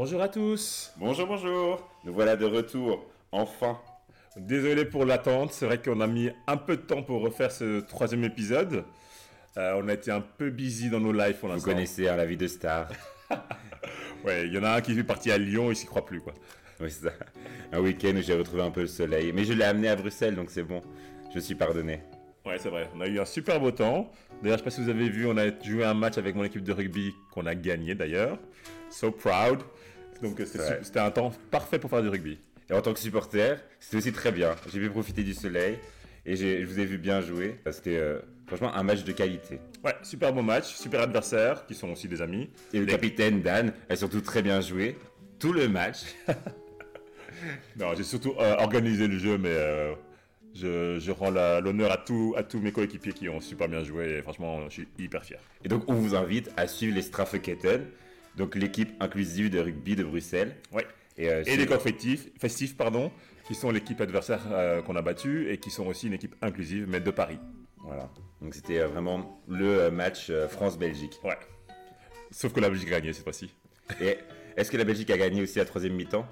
[0.00, 0.92] Bonjour à tous.
[0.96, 1.90] Bonjour, bonjour.
[2.04, 3.80] Nous voilà de retour, enfin.
[4.36, 7.80] Désolé pour l'attente, c'est vrai qu'on a mis un peu de temps pour refaire ce
[7.80, 8.84] troisième épisode.
[9.56, 12.26] Euh, on a été un peu busy dans nos lives pour Vous connaissez hein, la
[12.26, 12.88] vie de star.
[14.24, 16.20] Ouais, il y en a un qui est parti à Lyon, il s'y croit plus
[16.20, 16.32] quoi.
[16.80, 17.14] oui, c'est ça.
[17.72, 19.32] Un week-end où j'ai retrouvé un peu le soleil.
[19.32, 20.80] Mais je l'ai amené à Bruxelles, donc c'est bon.
[21.34, 22.02] Je suis pardonné.
[22.46, 22.88] Ouais, c'est vrai.
[22.94, 24.12] On a eu un super beau temps.
[24.42, 26.44] D'ailleurs, je sais pas si vous avez vu, on a joué un match avec mon
[26.44, 28.38] équipe de rugby qu'on a gagné d'ailleurs.
[28.90, 29.62] So proud.
[30.22, 30.46] Donc euh,
[30.82, 32.38] c'était un temps parfait pour faire du rugby.
[32.70, 34.54] Et en tant que supporter, c'était aussi très bien.
[34.72, 35.78] J'ai pu profiter du soleil
[36.26, 37.58] et je vous ai vu bien jouer.
[37.70, 39.58] C'était euh, franchement un match de qualité.
[39.84, 42.50] Ouais, super beau match, super adversaire, qui sont aussi des amis.
[42.74, 44.96] Et le Les- capitaine Dan a surtout très bien joué.
[45.38, 45.98] Tout le match.
[47.78, 49.94] Non, j'ai surtout euh, organisé le jeu, mais euh,
[50.54, 54.18] je, je rends l'honneur à, tous à tous mes coéquipiers qui ont super bien joué.
[54.18, 55.38] Et franchement, je suis hyper fier.
[55.64, 57.84] Et donc on vous invite à suivre les Strafeketten,
[58.38, 60.54] donc l'équipe inclusive de rugby de Bruxelles.
[60.72, 60.86] Ouais.
[61.18, 63.10] Et, euh, Et les coqs festifs, festifs pardon,
[63.46, 66.86] qui sont l'équipe adversaire euh, qu'on a battue et qui sont aussi une équipe inclusive,
[66.88, 67.38] mais de Paris.
[67.78, 68.08] Voilà.
[68.40, 71.18] Donc c'était euh, vraiment le euh, match euh, France-Belgique.
[71.24, 71.36] Ouais.
[72.30, 73.52] Sauf que la Belgique a gagné cette fois-ci.
[74.00, 74.16] Et
[74.56, 76.26] est-ce que la Belgique a gagné aussi à troisième mi-temps?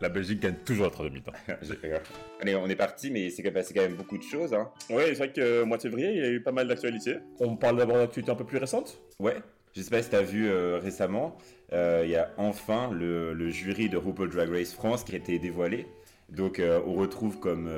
[0.00, 1.32] La Belgique gagne toujours à troisième mi-temps.
[2.40, 4.52] Allez, on est parti, mais c'est passé quand même beaucoup de choses.
[4.52, 4.70] Hein.
[4.90, 7.16] Ouais, c'est vrai que euh, mois de février, il y a eu pas mal d'actualités.
[7.38, 9.00] On parle d'abord d'actualités un peu plus récentes?
[9.18, 9.36] Ouais.
[9.74, 11.36] Je sais pas si tu as vu euh, récemment,
[11.72, 15.18] euh, il y a enfin le, le jury de RuPaul Drag Race France qui a
[15.18, 15.86] été dévoilé.
[16.28, 17.68] Donc euh, on retrouve comme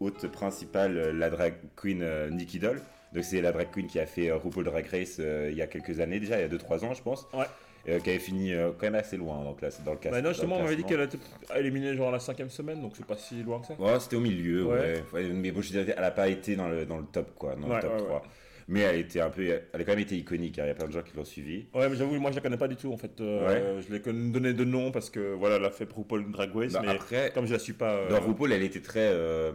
[0.00, 2.80] hôte principale la drag queen Nikki Doll.
[3.12, 6.00] Donc c'est la drag queen qui a fait RuPaul Drag Race il y a quelques
[6.00, 7.26] années déjà, il y a 2-3 ans je pense.
[7.34, 7.44] Ouais.
[7.88, 10.12] Euh, qui avait fini euh, quand même assez loin dans, le classe, dans le classe-
[10.12, 11.08] Bah non, dans justement, on m'avait dit classement.
[11.08, 11.18] qu'elle
[11.50, 13.74] a été éliminée genre à la cinquième semaine, donc c'est pas si loin que ça.
[13.76, 14.78] Ouais, c'était au milieu, Ouais.
[14.78, 15.04] ouais.
[15.12, 17.56] Ouais, Mais bon, je dirais, elle a pas été dans le, dans le top, quoi,
[17.56, 18.22] dans Ouais, le top ouais, 3.
[18.68, 18.74] Ouais.
[18.74, 20.64] Mais elle était un peu, elle a quand même été iconique, hein.
[20.64, 21.66] il y a plein de gens qui l'ont suivi.
[21.74, 23.20] Ouais, mais j'avoue, moi je la connais pas du tout en fait.
[23.20, 26.72] Euh, Je l'ai donné de nom parce que voilà, elle a fait RuPaul Drag Race,
[26.72, 27.92] Bah, mais après, comme je la suis pas.
[27.92, 29.52] euh, dans RuPaul, elle était très, euh,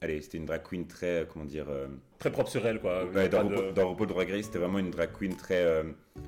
[0.00, 1.86] allez, c'était une drag queen très, euh, comment dire, euh,
[2.18, 3.04] Très propre sur elle, quoi.
[3.06, 5.64] ouais, dans, de- RuPaul, dans RuPaul Drag Race, c'était vraiment une drag queen très,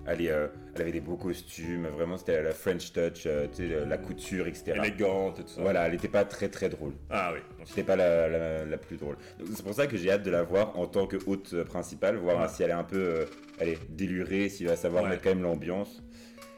[0.07, 3.99] allez, euh, elle avait des beaux costumes, vraiment, c'était la French touch, tu sais, la
[3.99, 4.73] couture, etc.
[4.77, 5.63] élégante et tout ça.
[5.63, 6.93] Voilà, elle était pas très très drôle.
[7.11, 7.41] Ah oui.
[7.65, 9.17] C'était pas la, la, la plus drôle.
[9.53, 12.41] C'est pour ça que j'ai hâte de la voir en tant que hôte principale, voir
[12.41, 12.49] Ouais.
[12.49, 13.27] si elle est un peu
[13.61, 15.11] allez, délurée, s'il va savoir Ouais.
[15.11, 16.03] mettre quand même l'ambiance.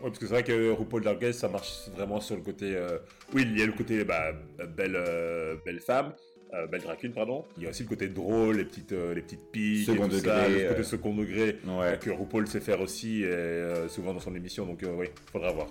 [0.03, 2.75] Ouais, parce que c'est vrai que RuPaul Drag Race, ça marche vraiment sur le côté.
[2.77, 2.99] euh,
[3.33, 4.33] Oui, il y a le côté bah,
[4.77, 6.13] belle, euh, belle femme,
[6.55, 7.45] euh, belle drag queen, pardon.
[7.57, 10.09] Il y a aussi le côté drôle, les petites, euh, les petites piques, Second et
[10.09, 10.83] tout degré, ça, le côté euh.
[10.83, 11.57] second degré.
[11.67, 11.99] Ouais.
[12.01, 15.53] Que RuPaul sait faire aussi, et, euh, souvent dans son émission, donc euh, oui, faudra
[15.53, 15.69] voir.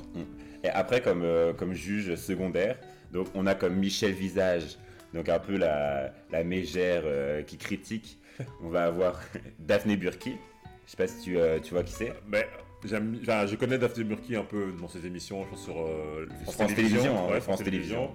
[0.63, 1.25] Et après, comme,
[1.57, 2.77] comme juge secondaire,
[3.11, 4.77] donc on a comme Michel Visage,
[5.13, 7.03] donc un peu la, la mégère
[7.45, 8.17] qui critique.
[8.63, 9.19] On va avoir
[9.59, 10.35] Daphné Burki.
[10.85, 12.13] Je sais pas si tu, tu vois qui c'est.
[12.27, 12.47] Mais
[12.85, 16.27] j'aime, enfin, je connais Daphne Burki un peu dans ses émissions, je pense sur euh,
[16.43, 18.11] France Télévisions, hein, France Télévisions.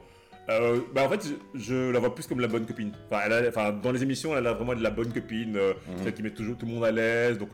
[0.48, 2.92] Euh, bah en fait, je, je la vois plus comme la bonne copine.
[3.10, 5.72] Enfin, elle a, enfin, dans les émissions, elle a vraiment de la bonne copine, euh,
[5.88, 6.04] Mhm.
[6.04, 7.36] celle qui met toujours tout le monde à l'aise.
[7.38, 7.48] Donc,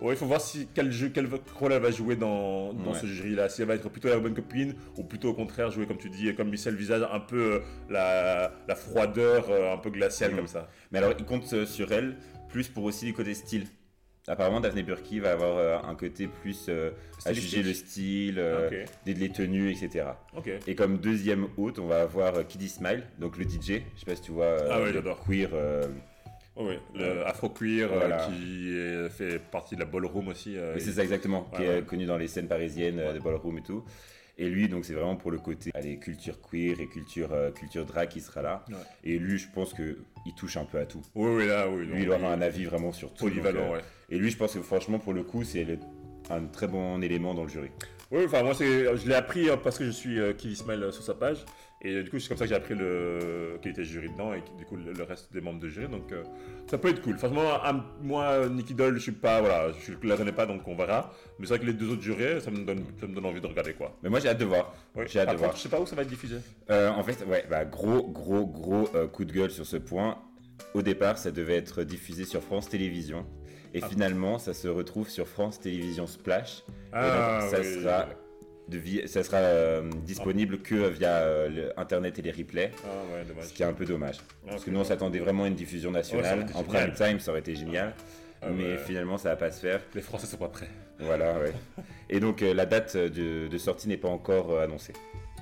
[0.00, 2.98] ouais, il faut voir si quel jeu, quel rôle elle va jouer dans, dans Ouais.
[2.98, 3.50] ce jury-là.
[3.50, 6.08] Si elle va être plutôt la bonne copine, ou plutôt au contraire jouer comme tu
[6.08, 7.60] dis, comme Michel Visage, un peu euh,
[7.90, 10.36] la, la froideur, un peu glaciale Mhm.
[10.38, 10.68] comme ça.
[10.90, 12.16] Mais alors, il compte sur elle,
[12.48, 13.66] plus pour aussi du côté style.
[14.28, 16.90] Apparemment, Daphné Burki va avoir euh, un côté plus euh,
[17.24, 18.76] à juger le style, euh, Ok.
[19.06, 20.06] des- les tenues, etc.
[20.66, 23.82] Et comme deuxième hôte, on va avoir euh, Kiddy Smile, donc le DJ.
[23.94, 24.44] Je sais pas si tu vois.
[24.44, 25.24] euh, Ah ouais, le j'adore.
[25.26, 25.48] Queer.
[25.54, 25.82] euh,
[26.60, 28.16] Oh, oui, le afro-queer euh, Voilà.
[28.26, 30.56] qui est- fait partie de la ballroom aussi.
[30.56, 33.20] euh, oui, c'est ça exactement, qui Ouais, est connu dans les scènes parisiennes euh, de
[33.20, 33.84] ballroom et tout.
[34.40, 37.84] Et lui, donc, c'est vraiment pour le côté allez, culture queer et culture, euh, culture
[37.84, 38.64] drag qui sera là.
[38.68, 38.76] Ouais.
[39.02, 41.02] Et lui, je pense que il touche un peu à tout.
[41.16, 41.84] Oui, oui, là, oui.
[41.86, 43.24] Lui, il aura un avis vraiment sur tout.
[43.24, 43.84] polyvalent, donc, euh, ouais.
[44.10, 45.66] Et lui, je pense que franchement, pour le coup, c'est
[46.30, 47.70] un très bon élément dans le jury.
[48.10, 50.82] Oui, enfin, moi, c'est, je l'ai appris euh, parce que je suis euh, Kill Ismail
[50.82, 51.44] euh, sur sa page.
[51.82, 53.58] Et euh, du coup, c'est comme ça que j'ai appris le...
[53.60, 55.88] qu'il était jury dedans et du coup, le, le reste des membres de jury.
[55.88, 56.22] Donc, euh,
[56.70, 57.18] ça peut être cool.
[57.18, 57.50] Franchement,
[58.02, 59.40] moi, Nicky Doll, je suis pas.
[59.40, 61.12] Voilà, je la connais pas, donc on verra.
[61.38, 63.40] Mais c'est vrai que les deux autres jurés, ça me donne, ça me donne envie
[63.40, 63.94] de regarder, quoi.
[64.02, 64.74] Mais moi, j'ai hâte de voir.
[64.96, 65.06] Ouais.
[65.06, 65.56] J'ai hâte Par de contre, voir.
[65.56, 66.36] je sais pas où ça va être diffusé.
[66.70, 70.18] Euh, en fait, ouais, bah, gros, gros, gros coup de gueule sur ce point.
[70.74, 73.24] Au départ, ça devait être diffusé sur France Télévisions.
[73.74, 73.88] Et Ah.
[73.88, 76.62] finalement, ça se retrouve sur France Télévisions Splash.
[76.92, 78.06] Ah, et donc, ça oui, sera,
[78.68, 82.72] de ça sera euh, disponible que via euh, Internet et les replays.
[82.84, 83.42] Ah, ouais.
[83.42, 84.18] Ce qui est un peu dommage.
[84.46, 86.46] Ah, Parce que nous, on s'attendait vraiment à une diffusion ça nationale.
[86.54, 86.92] en génial.
[86.92, 87.94] prime time, ça aurait été génial.
[88.40, 89.80] Ah, mais finalement, ça va pas se faire.
[89.94, 90.68] Les Français sont pas prêts.
[91.00, 91.52] Voilà, ouais.
[92.10, 94.92] Et donc, euh, la date de, de sortie n'est pas encore euh, annoncée.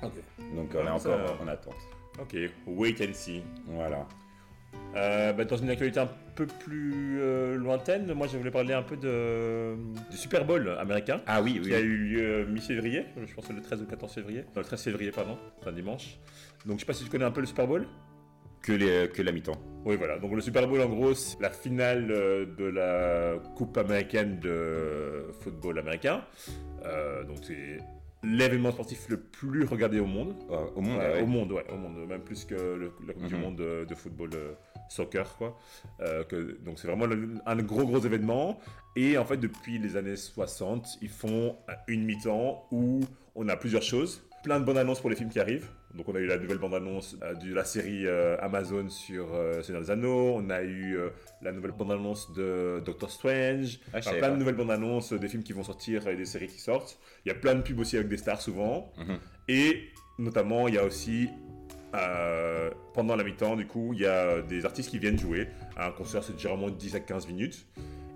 [0.03, 0.13] Ok.
[0.55, 1.75] Donc, on est ça- encore en attente.
[2.19, 2.35] Ok,
[2.65, 3.43] wait and see.
[3.67, 4.07] Voilà.
[4.97, 8.81] Euh, bah, dans une actualité un peu plus euh, lointaine, moi je voulais parler un
[8.81, 9.75] peu de,
[10.09, 11.21] du Super Bowl américain.
[11.27, 14.11] Ah oui, Qui a eu lieu euh, mi-février, je pense que le 13 ou 14
[14.13, 14.39] février.
[14.55, 16.17] Non, le 13 février, pardon, c'est un dimanche.
[16.65, 17.85] Donc je sais pas si tu connais un peu le Super Bowl
[18.63, 19.61] Que, les, que la mi-temps.
[19.85, 20.17] Oui, voilà.
[20.17, 25.77] Donc le Super Bowl, en gros, c'est la finale de la Coupe américaine de football
[25.79, 26.23] américain.
[26.85, 27.77] Euh, donc c'est
[28.23, 30.33] l'événement sportif le plus regardé au monde.
[30.49, 31.21] Euh, au monde, Ouais, ouais.
[31.21, 33.41] Au monde, ouais, au monde, même plus que le- la Coupe du Mhm.
[33.41, 34.53] Monde de, de football euh,
[34.89, 35.57] soccer, quoi.
[36.01, 38.59] Euh, que, donc c'est vraiment le- un gros gros événement.
[38.95, 41.55] Et en fait, depuis les années 60, ils font
[41.87, 43.01] une mi-temps où
[43.35, 44.23] on a plusieurs choses.
[44.43, 45.67] Plein de bonnes annonces pour les films qui arrivent.
[45.93, 49.27] Donc on a eu la nouvelle bande-annonce euh, de la série euh, Amazon sur
[49.63, 50.35] Seigneur des Anneaux.
[50.37, 50.97] On a eu
[51.41, 53.79] la nouvelle bande-annonce de Doctor Strange.
[53.93, 56.59] Ah, Enfin, plein de nouvelles bandes-annonces des films qui vont sortir et des séries qui
[56.59, 56.99] sortent.
[57.25, 58.91] Il y a plein de pubs aussi avec des stars souvent.
[58.97, 59.17] Mhm.
[59.47, 59.89] Et
[60.19, 61.29] notamment, il y a aussi,
[61.95, 65.47] euh, pendant la mi-temps, du coup, il y a des artistes qui viennent jouer.
[65.77, 67.65] Un concert, c'est généralement 10 à 15 minutes.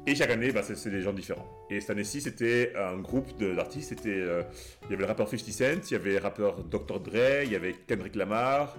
[0.07, 1.47] Et chaque année, bah, c'est des gens différents.
[1.69, 3.89] Et cette année-ci, c'était un groupe d'artistes.
[3.89, 4.41] C'était, euh,
[4.85, 6.99] il y avait le rappeur 50 Cent, il y avait le rappeur Dr.
[6.99, 8.75] Dre, il y avait Kendrick Lamar,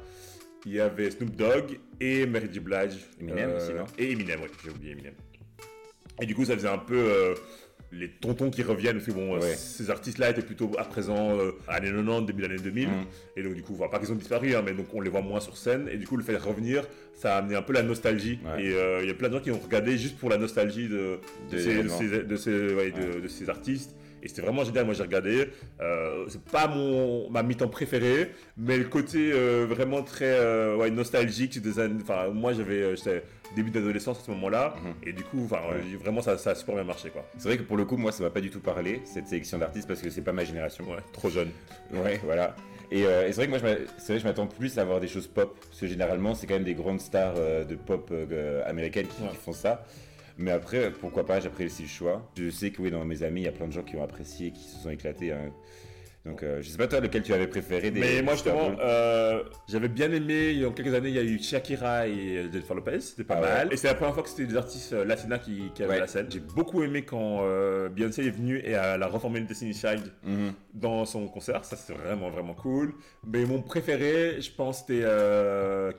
[0.67, 2.59] il y avait Snoop Dogg et Mary J.
[2.61, 2.97] Blige.
[3.21, 3.85] euh, Eminem aussi, non?
[3.99, 5.15] Et Eminem, oui, j'ai oublié Eminem.
[6.21, 7.35] Et du coup, ça faisait un peu euh,
[7.93, 8.95] les tontons qui reviennent.
[8.97, 9.55] Parce que bon, Ouais.
[9.55, 12.89] ces artistes-là étaient plutôt à présent euh, années 90, début d'année 2000.
[12.89, 12.95] Mhm.
[13.37, 15.21] Et donc, du coup, enfin, pas qu'ils ont disparu, hein, mais donc on les voit
[15.23, 15.89] moins sur scène.
[15.93, 16.85] Et du coup, le faire revenir,
[17.15, 18.39] ça a amené un peu la nostalgie.
[18.45, 18.65] Ouais.
[18.65, 20.89] Et euh, il y a plein de gens qui ont regardé juste pour la nostalgie
[20.89, 21.19] de,
[21.51, 21.99] de, De ces, de, l'événement.
[21.99, 23.21] ces, de ces- ouais, de- Ouais.
[23.21, 23.95] de ces artistes.
[24.23, 24.85] Et c'était vraiment génial.
[24.85, 25.49] Moi, j'ai regardé.
[25.81, 30.91] Euh, c'est pas mon ma mi-temps préférée, mais le côté euh, vraiment très euh, ouais,
[30.91, 32.01] nostalgique des années.
[32.03, 33.25] Enfin, moi, j'avais euh, j'étais
[33.57, 34.95] début d'adolescence à ce moment-là, Mhm.
[35.09, 35.97] et du coup, Ouais.
[36.01, 37.27] vraiment, ça, ça a super bien marché, quoi.
[37.37, 39.59] C'est vrai que pour le coup, moi, ça m'a pas du tout parlé, cette sélection
[39.59, 40.85] d'artistes, parce que c'est pas ma génération.
[40.89, 41.51] Ouais, trop jeune.
[41.93, 42.55] Ouais, voilà.
[42.91, 43.59] Et, euh, et c'est vrai que moi,
[44.09, 46.65] je je m'attends plus à avoir des choses pop, parce que généralement, c'est quand même
[46.65, 49.29] des grandes stars euh, de pop euh, américaines qui, Ouais.
[49.31, 49.85] qui font ça.
[50.39, 52.31] Mais après, pourquoi pas, j'apprécie le choix.
[52.37, 54.03] Je sais que oui, dans mes amis, il y a plein de gens qui ont
[54.03, 55.33] apprécié, qui se sont éclatés.
[55.33, 55.53] hein.
[56.25, 57.99] Donc, euh, je sais pas toi lequel tu avais préféré des.
[57.99, 61.23] Mais moi, justement, euh, j'avais bien aimé, il y a quelques années, il y a
[61.25, 63.49] eu Shakira et euh, Jennifer Lopez, c'était pas Ah ouais.
[63.49, 63.73] mal.
[63.73, 65.99] Et c'est la première fois que c'était des artistes euh, latinas qui, qui avaient Ouais.
[65.99, 66.29] la scène.
[66.31, 70.13] J'ai beaucoup aimé quand euh, Beyoncé est venue et elle a reformé le Destiny Child
[70.23, 70.53] Mhm.
[70.75, 72.95] dans son concert, ça c'était vraiment vraiment cool.
[73.27, 75.03] Mais mon préféré, je pense, c'était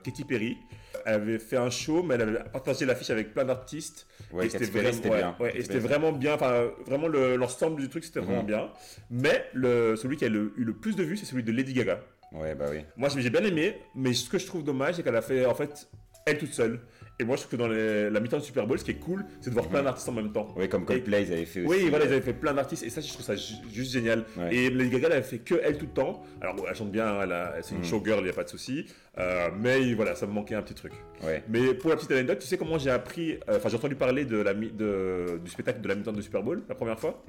[0.03, 0.57] Katy Perry.
[1.05, 4.07] Elle avait fait un show, mais elle avait partagé l'affiche avec plein d'artistes.
[4.31, 5.35] Ouais, et c'était vraiment, ouais, bien.
[5.39, 6.33] ouais, vraiment bien.
[6.35, 8.47] Enfin, vraiment le- l'ensemble du truc, c'était vraiment Mhm.
[8.47, 8.69] bien.
[9.09, 11.73] Mais le, celui qui a le- eu le plus de vues, c'est celui de Lady
[11.73, 11.99] Gaga.
[12.31, 12.79] Ouais, bah oui.
[12.97, 15.53] Moi, j'ai bien aimé, mais ce que je trouve dommage, c'est qu'elle a fait, en
[15.53, 15.87] fait,
[16.25, 16.79] elle toute seule.
[17.19, 18.95] Et moi, je trouve que dans les- la mi-temps du Super Bowl, ce qui est
[18.95, 19.85] cool, c'est de voir plein Mhm.
[19.85, 20.47] d'artistes en même temps.
[20.57, 21.69] Ouais, comme Coldplay, ils avaient fait aussi.
[21.83, 23.91] Oui, voilà, euh, ils avaient fait plein d'artistes, et ça, je trouve ça ju- juste
[23.93, 24.25] génial.
[24.35, 24.53] Ouais.
[24.55, 26.23] Et Lady Gaga, elle avait fait que elle tout le temps.
[26.41, 27.19] Alors, elle chante bien,
[27.61, 27.83] c'est une Mhm.
[27.85, 28.87] showgirl, il n'y a pas de souci.
[29.19, 30.93] Euh, mais voilà, ça me manquait un petit truc.
[31.23, 31.43] Ouais.
[31.49, 34.25] Mais pour la petite anecdote, tu sais comment j'ai appris, euh, enfin, j'ai entendu parler
[34.25, 37.23] de la mi- de- du spectacle de la mi-temps du Super Bowl la première fois?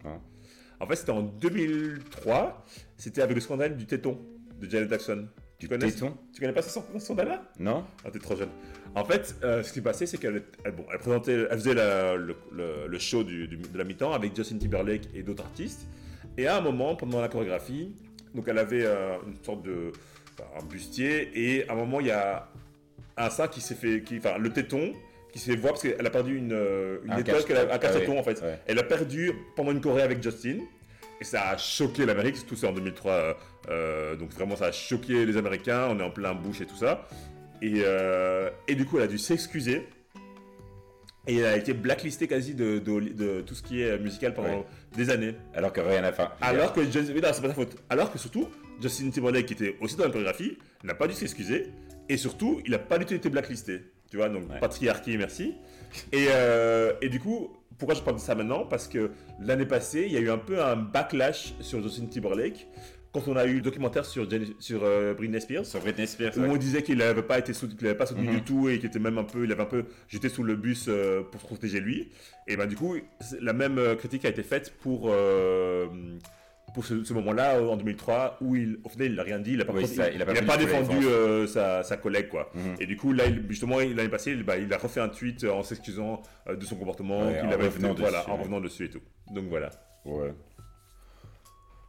[0.81, 2.65] En fait, c'était en 2003,
[2.97, 4.19] c'était avec le scandale du téton
[4.61, 5.27] de Janet Jackson.
[5.59, 6.63] Tu connais, Téton tu connais pas
[7.59, 8.49] Non ah, t'es trop jeune.
[8.95, 11.75] En fait, euh, ce qui s'est passé, c'est qu'elle elle, bon, elle présentait, elle faisait
[11.75, 15.45] la- le, le- le show du- du- de la mi-temps avec Justin Timberlake et d'autres
[15.45, 15.87] artistes.
[16.37, 17.95] Et à un moment, pendant la chorégraphie,
[18.35, 19.93] donc elle avait euh, une sorte de
[20.39, 22.49] enfin, un bustier et à un moment, il y a
[23.17, 24.93] un sein qui s'est fait, qui, enfin le téton
[25.33, 27.57] qui s'est fait voir parce qu'elle a perdu une, euh, une Un étoile, cache- qu'elle
[27.57, 28.41] a- un ah en fait.
[28.43, 28.59] ouais.
[28.67, 30.59] Elle a perdu pendant une choré avec Justin.
[31.21, 33.37] Et ça a choqué l'Amérique, tout ça en 2003.
[33.71, 35.89] Euh, donc vraiment, ça a choqué les Américains.
[35.91, 37.07] On est en plein bouche et tout ça.
[37.63, 39.87] Et, euh, et du coup, elle a dû s'excuser.
[41.27, 44.59] Et elle a été blacklistée quasi de, de- de tout ce qui est musical pendant
[44.59, 44.65] Ouais.
[44.95, 45.35] des années.
[45.55, 46.25] Alors que rien n'a fait.
[46.43, 47.77] Alors que Justin, mais non, c'est pas sa faute.
[47.89, 48.49] Alors que surtout,
[48.83, 51.69] Justin Timberlake, qui était aussi dans la chorégraphie, n'a pas dû s'excuser.
[52.11, 53.81] Et surtout, il n'a pas du tout été blacklisté.
[54.11, 54.61] Tu vois, donc Ouais.
[54.61, 55.55] patriarchie, merci.
[56.13, 58.67] Et, euh, et du coup, pourquoi je parle de ça maintenant?
[58.67, 62.67] Parce que l'année passée, il y a eu un peu un backlash sur Justin Timberlake
[63.15, 64.27] quand on a eu le documentaire sur,
[64.83, 65.65] euh, Britney Spears.
[65.65, 66.37] Sur Britney Spears.
[66.37, 66.49] Où ouais.
[66.51, 68.35] on disait qu'il n'avait pas été soutenu, qu'il pas soutenu Mhm.
[68.35, 70.57] du tout et qu'il était même un peu, il avait un peu jeté sous le
[70.57, 72.11] bus euh, pour protéger lui.
[72.49, 72.97] Et ben du coup,
[73.41, 75.87] la même euh, critique a été faite pour euh,
[76.75, 79.59] pour ce, ce moment-là en 2003 où il, au final, il n'a rien dit, il
[79.59, 82.27] n'a pas, Oui, contre- ça, il a pas il a défendu euh, sa, sa collègue
[82.29, 82.51] quoi.
[82.53, 82.75] Mhm.
[82.81, 85.45] Et du coup là, il- justement, l'année passée, il, bah, il a refait un tweet
[85.45, 88.35] en s'excusant euh, de son comportement Ouais, qu'il en avait revenant fait, voilà, dessus, en
[88.35, 88.41] ouais.
[88.41, 89.03] revenant dessus et tout.
[89.33, 89.71] Donc voilà.
[90.05, 90.35] Ouais.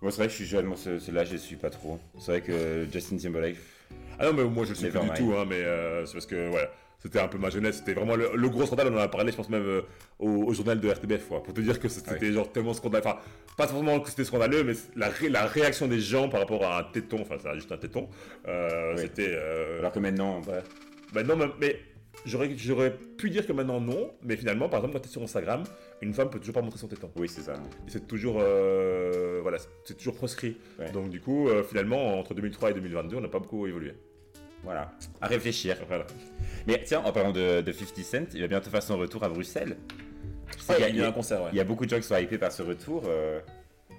[0.02, 2.00] Moi, c'est vrai que je suis jeune, moi, ce- celui-là, je ne suis pas trop.
[2.20, 3.58] C'est vrai que Justin Timberlake.
[4.20, 6.14] Ah non, mais moi je le suis plus Never du tout, hein, mais euh, c'est
[6.14, 7.78] parce que voilà, c'était un peu ma jeunesse.
[7.78, 9.82] C'était vraiment le, le gros scandale, on en a parlé, je pense même euh,
[10.20, 13.04] au, au journal de RTBF, quoi, pour te dire que c'était genre tellement scandaleux.
[13.06, 13.20] Enfin,
[13.58, 16.80] pas forcément que c'était scandaleux, mais la, ré- la réaction des gens par rapport à
[16.80, 18.08] un téton, enfin, c'est juste un téton,
[18.48, 19.02] euh, Oui.
[19.02, 19.32] c'était.
[19.36, 20.64] euh, Alors que maintenant, ouais.
[21.14, 21.80] Bah non, mais, mais
[22.26, 22.50] J'aurais,
[23.18, 25.64] pu dire que maintenant non, mais finalement, par exemple, quand tu es sur Instagram,
[26.02, 27.12] une femme peut toujours pas montrer son téton.
[27.18, 27.54] Oui, c'est ça.
[27.88, 30.58] Et c'est toujours, euh, voilà, c'est toujours proscrit.
[30.80, 30.90] Ouais.
[30.92, 33.94] Donc du coup, euh, finalement, entre 2003 et 2022, on n'a pas beaucoup évolué.
[34.64, 34.92] Voilà.
[35.22, 35.78] À réfléchir.
[35.88, 36.08] Voilà.
[36.66, 39.30] Mais tiens, en parlant de, de 50 Cent, il va bientôt faire son retour à
[39.30, 39.78] Bruxelles.
[40.58, 41.50] Je sais Ouais, qu'il y a- il y a un concert, ouais.
[41.52, 43.04] Il y a beaucoup de gens qui sont hypés par ce retour.
[43.08, 43.40] euh,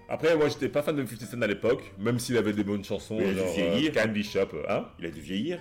[0.08, 2.84] Après, moi, j'étais pas fan de 50 Cent à l'époque, même s'il avait des bonnes
[2.84, 3.18] chansons.
[3.18, 3.92] Mais il a dû genre, vieillir.
[3.96, 5.60] euh, Candy Shop, hein il a dû vieillir.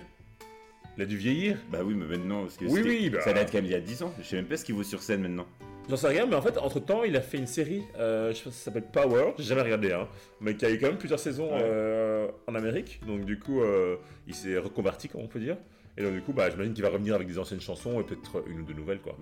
[0.96, 3.20] Il a dû vieillir Bah oui, mais maintenant, parce que Oui, c'était- oui, bah.
[3.20, 4.14] ça date quand même il y a 10 ans.
[4.18, 5.46] Je sais même pas ce qu'il vaut sur scène maintenant.
[5.88, 8.38] J'en sais rien, mais en fait, entre temps, il a fait une série, euh, je
[8.38, 10.08] sais pas si ça s'appelle Power, j'ai jamais regardé, hein,
[10.40, 11.60] mais qui a eu quand même plusieurs saisons Ouais.
[11.62, 13.00] euh, en Amérique.
[13.06, 15.56] Donc, du coup, euh, il s'est reconverti, comme on peut dire.
[15.96, 18.42] Et donc, du coup, bah, j'imagine qu'il va revenir avec des anciennes chansons et peut-être
[18.48, 19.16] une ou deux nouvelles, quoi.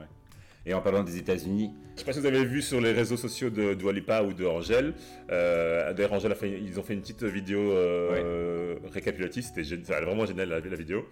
[0.67, 3.19] Et en parlant des États-Unis, Je sais pas si vous avez vu sur les réseaux
[3.19, 4.95] sociaux de Dua Lipa ou de Angèle.
[5.31, 9.43] Euh, D'ailleurs, Angèle a fait, ils ont fait une petite vidéo euh, récapitulative.
[9.43, 11.05] C'était gé- c'était vraiment génial la, la vidéo.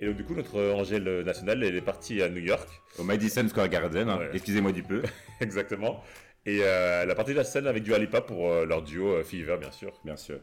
[0.00, 2.68] Et donc, du coup, notre Angèle nationale, elle est partie à New York.
[2.98, 4.30] au Madison Square Garden, hein, Ouais.
[4.34, 5.02] excusez-moi du peu,
[5.40, 6.02] Exactement.
[6.46, 9.22] Et euh, elle a partagé la scène avec Dua Lipa pour euh, leur duo euh,
[9.24, 9.92] Fever, bien sûr.
[10.04, 10.38] bien sûr.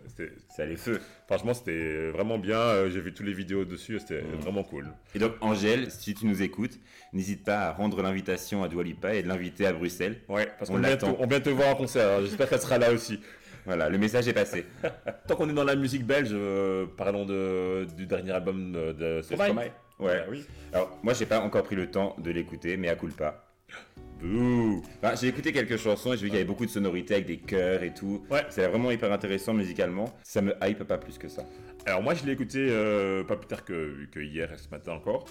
[0.59, 1.01] À les feux.
[1.25, 2.59] Franchement, c'était vraiment bien.
[2.59, 3.97] Euh, J'ai vu toutes les vidéos dessus.
[3.99, 4.39] C'était Mhm.
[4.41, 4.85] vraiment cool.
[5.15, 6.73] Et donc, Angèle, si tu nous écoutes,
[7.13, 10.17] n'hésite pas à rendre l'invitation à Dua Lipa et de l'inviter à Bruxelles.
[10.29, 12.07] Ouais, parce On qu'on vient, te- on vient te voir en concert.
[12.07, 13.19] Alors, J'espère qu'elle sera là aussi.
[13.65, 14.65] Voilà, le message est passé.
[15.27, 19.21] Tant qu'on est dans la musique belge, euh, parlons de, du dernier album de, de
[19.21, 19.45] Stromae.
[19.45, 20.23] Stromae Ouais.
[20.25, 20.45] Ah oui.
[20.73, 23.45] Alors, moi, j'ai pas encore pris le temps de l'écouter, mais à coup pas.
[24.21, 24.83] Bouh.
[25.01, 27.25] Enfin, j'ai écouté quelques chansons et j'ai vu qu'il y avait beaucoup de sonorités avec
[27.25, 28.25] des chœurs et tout.
[28.29, 28.45] Ouais.
[28.49, 30.13] C'est vraiment hyper intéressant musicalement.
[30.23, 31.43] Ça me hype pas plus que ça.
[31.85, 34.93] Alors moi, je l'ai écouté euh, pas plus tard que, que hier et ce matin
[34.93, 35.25] encore.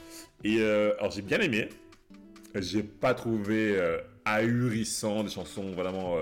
[0.45, 1.69] Et euh, alors j'ai bien aimé.
[2.55, 6.17] J'ai pas trouvé euh, ahurissant des chansons vraiment.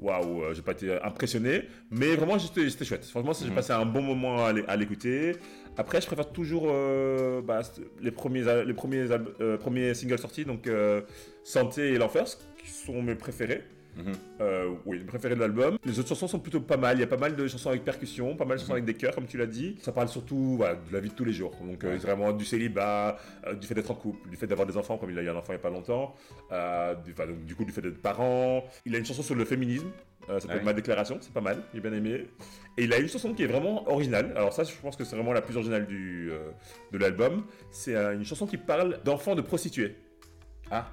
[0.00, 3.04] Waouh, euh, j'ai pas été impressionné, mais vraiment j'étais c'était chouette.
[3.04, 3.54] Franchement, j'ai Mhm.
[3.54, 5.36] passé un bon moment à l'é- à l'écouter.
[5.76, 7.62] Après, je préfère toujours euh, bah,
[8.00, 9.06] les premiers les premiers
[9.40, 11.00] euh, premiers singles sortis, donc euh,
[11.44, 12.24] Santé et l'enfer,
[12.58, 13.62] qui sont mes préférés.
[13.96, 14.12] Mhm.
[14.40, 15.78] Euh, oui, mes préférés de l'album.
[15.84, 16.96] Les autres chansons sont plutôt pas mal.
[16.96, 18.82] Il y a pas mal de chansons avec percussion, pas mal de chansons Mhm.
[18.82, 19.76] avec des chœurs, comme tu l'as dit.
[19.82, 21.54] Ça parle surtout voilà, de la vie de tous les jours.
[21.62, 24.76] Donc, euh, vraiment du célibat, euh, du fait d'être en couple, du fait d'avoir des
[24.76, 26.14] enfants, comme il a eu un enfant il y a pas longtemps.
[27.04, 28.64] du, enfin, donc, du coup, du fait d'être parent.
[28.84, 29.88] Il a une chanson sur le féminisme.
[30.26, 30.64] Ça s'appelle.
[30.64, 32.26] Ma déclaration, c'est pas mal, j'ai bien aimé.
[32.78, 34.32] Et il a une chanson qui est vraiment originale.
[34.36, 36.30] Alors, ça, je pense que c'est vraiment la plus originale du,
[36.92, 37.44] de l'album.
[37.70, 39.96] C'est une chanson qui parle d'enfants de prostituées.
[40.70, 40.86] Ah,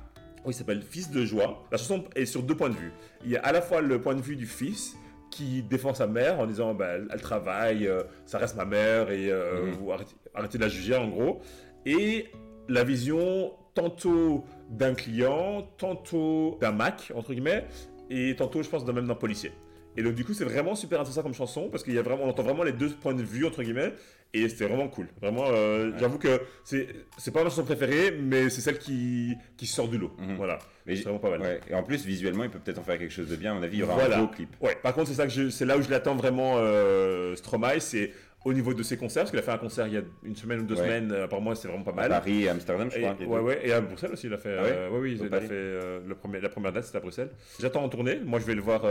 [0.50, 1.63] il s'appelle Fils de joie.
[1.71, 2.91] La chanson est sur deux points de vue.
[3.24, 4.95] Il y a à la fois le point de vue du fils
[5.29, 9.29] qui défend sa mère en disant bah, elle, travaille, euh, ça reste ma mère et
[9.31, 9.71] euh, Mhm.
[9.75, 11.41] vous arrêtez, arrêtez de la juger en gros.
[11.86, 12.27] Et
[12.67, 17.65] la vision tantôt d'un client, tantôt d'un Mac, entre guillemets,
[18.10, 19.51] et tantôt, je pense, même d'un policier.
[19.95, 22.24] Et donc, du coup, c'est vraiment super intéressant comme chanson parce qu'il y a vraiment,
[22.25, 23.93] on entend vraiment les deux points de vue, entre guillemets,
[24.33, 25.07] et c'était vraiment cool.
[25.21, 25.97] Vraiment, euh, Ouais.
[26.00, 29.97] j'avoue que c'est c'est pas ma chanson préférée, mais c'est celle qui, qui sort du
[29.97, 30.11] lot.
[30.19, 30.35] Mhm.
[30.38, 30.59] Voilà.
[30.85, 31.41] mais C'est vraiment pas mal.
[31.41, 31.59] ouais.
[31.69, 33.51] Et en plus, visuellement, il peut peut-être en faire quelque chose de bien.
[33.51, 34.17] À mon avis, il y aura Voilà.
[34.17, 34.50] un beau clip.
[34.61, 37.79] Ouais, par contre, c'est ça que je- c'est là où je l'attends vraiment, euh, Stromae,
[37.79, 38.11] c'est
[38.43, 40.35] au niveau de ses concerts, parce qu'il a fait un concert il y a une
[40.35, 40.81] semaine ou deux Ouais.
[40.81, 42.09] semaines, euh, apparemment, c'est vraiment pas À mal.
[42.09, 43.15] Paris et Amsterdam, je Et, crois.
[43.19, 44.55] les ouais, ouais, et à Bruxelles aussi, il a fait.
[44.57, 45.45] Ah ouais euh, ouais, oui, Au il a Paris.
[45.47, 47.29] fait euh, le premier, la première date, c'était à Bruxelles.
[47.59, 48.19] J'attends en tournée.
[48.25, 48.83] Moi, je vais le voir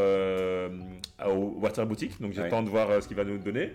[1.27, 3.73] au Water Boutique, donc j'attends de voir ce qu'il va nous donner.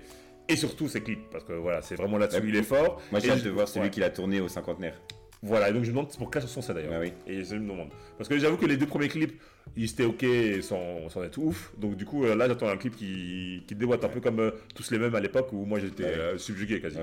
[0.48, 2.50] Et surtout ses clips, parce que voilà, c'est vraiment là-dessus Ouais.
[2.50, 3.02] il est fort.
[3.12, 3.90] Moi, j'ai hâte de voir celui ouais.
[3.92, 5.00] qu'il a tourné au cinquantenaire.
[5.42, 6.94] Voilà, et donc je me demande pour quelle chanson c'est d'ailleurs.
[6.96, 7.14] Ah oui.
[7.28, 7.90] Et je me demande.
[8.18, 9.40] Parce que j'avoue que les deux premiers clips,
[9.76, 10.26] ils étaient ok
[10.62, 11.72] sans, sans être ouf.
[11.78, 14.52] Donc du coup, euh, là, j'attends un clip qui, qui déboîte un peu comme euh,
[14.74, 16.10] tous les mêmes à l'époque où moi j'étais Ouais.
[16.18, 16.98] euh, subjugué quasi.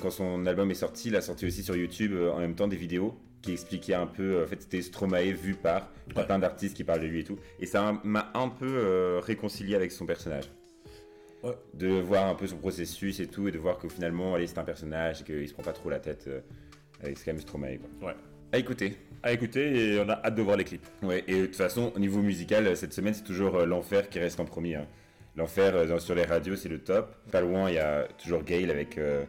[0.00, 2.66] Quand son album est sorti, il a sorti aussi sur YouTube euh, en même temps
[2.68, 4.42] des vidéos qui expliquaient un peu.
[4.42, 5.88] En fait, c'était Stromae vu par
[6.26, 7.38] plein d'artistes qui parlent de lui et tout.
[7.60, 10.50] Et ça m'a un peu réconcilié avec son personnage.
[11.44, 11.54] Ouais.
[11.74, 14.58] De voir un peu son processus et tout, et de voir que finalement, allez, c'est
[14.58, 16.40] un personnage et qu'il se prend pas trop la tête euh,
[17.02, 17.78] avec ce quand même Stromae.
[17.78, 18.08] Quoi.
[18.08, 18.16] Ouais.
[18.52, 18.96] À écouter.
[19.22, 20.86] À écouter et on a hâte de voir les clips.
[21.02, 24.18] Ouais, et de toute façon, au niveau musical, cette semaine, c'est toujours euh, l'enfer qui
[24.18, 24.76] reste en premier.
[24.76, 24.86] hein.
[25.36, 27.14] L'enfer euh, sur les radios, c'est le top.
[27.32, 29.24] Pas loin, il y a toujours Gail avec euh,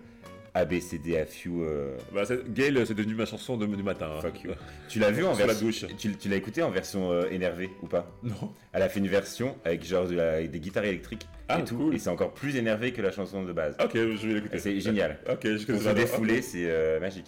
[0.56, 1.52] ABCDFU.
[1.62, 4.10] euh, Bah, Gail, c'est devenu ma chanson de- du matin.
[4.18, 4.22] hein.
[4.22, 4.52] Fuck you.
[4.90, 5.66] Tu l'as vu en la version.
[5.66, 5.86] douche.
[5.98, 8.10] Tu, tu l'as écouté en version euh, énervée ou pas?
[8.24, 8.52] Non.
[8.74, 11.64] Elle a fait une version avec genre de la- avec des guitares électriques Ah, et
[11.64, 11.76] tout.
[11.78, 11.96] cool.
[11.96, 13.76] Et c'est encore plus énervé que la chanson de base.
[13.84, 14.58] Ok, je vais l'écouter.
[14.60, 15.20] C'est génial.
[15.30, 17.28] Ok, je Pour se défouler, c'est euh, magique.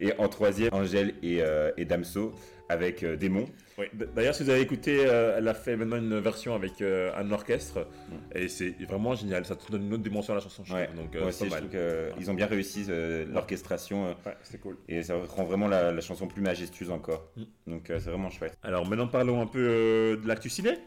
[0.00, 1.40] Et en troisième, Angèle et,
[1.76, 2.32] et Damso
[2.72, 3.46] avec euh, Démon.
[3.78, 3.86] Oui.
[4.14, 7.30] D'ailleurs, si vous avez écouté, euh, elle a fait maintenant une version avec euh, un
[7.30, 7.86] orchestre
[8.34, 9.44] et c'est vraiment génial.
[9.44, 10.62] Ça te donne une autre dimension à la chanson.
[10.64, 10.76] je Mm.
[10.76, 10.90] Ouais.
[10.96, 11.68] Donc, Moi aussi, je trouve
[12.16, 12.84] qu'ils ont bien réussi
[13.32, 14.76] l'orchestration Ouais, c'est cool.
[14.88, 17.28] et ça rend vraiment la, la chanson plus majestueuse encore.
[17.36, 17.42] Mm.
[17.68, 18.56] Donc c'est vraiment chouette.
[18.62, 20.78] Alors maintenant, parlons un peu de l'actu ciné.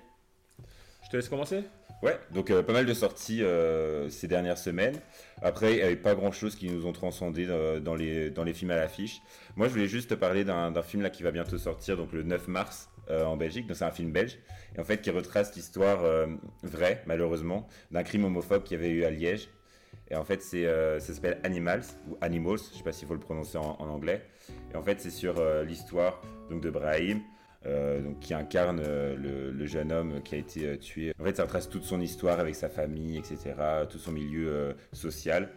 [1.04, 1.64] Je te laisse commencer
[2.06, 5.02] Ouais, donc euh, pas mal de sorties euh, ces dernières semaines.
[5.42, 8.54] Après, il n'y avait pas grand-chose qui nous ont transcendé euh, dans, les, dans les
[8.54, 9.24] films à l'affiche.
[9.56, 12.22] Moi, je voulais juste te parler d'un film là qui va bientôt sortir, donc le
[12.22, 13.66] 9 mars euh, en Belgique.
[13.66, 14.38] Donc c'est un film belge,
[14.76, 16.04] et en fait qui retrace l'histoire
[16.62, 19.50] vraie, malheureusement, d'un crime homophobe qu'il y avait eu à Liège.
[20.12, 20.66] Et en fait, c'est,
[21.00, 24.22] ça s'appelle Animals, ou Animals, je sais pas s'il faut le prononcer en, en anglais.
[24.72, 26.22] Et en fait, c'est sur l'histoire
[26.52, 27.22] de Brahim,
[27.66, 31.14] euh, donc, qui incarne euh, le, jeune homme qui a été euh, tué.
[31.20, 33.56] En fait, ça retrace toute son histoire avec sa famille, etc.,
[33.90, 35.50] tout son milieu social.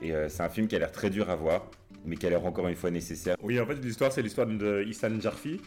[0.00, 1.70] Et c'est un film qui a l'air très dur à voir,
[2.04, 3.36] mais qui a l'air encore une fois nécessaire.
[3.40, 5.60] Oui, en fait, l'histoire, c'est l'histoire de Issan Jarfi.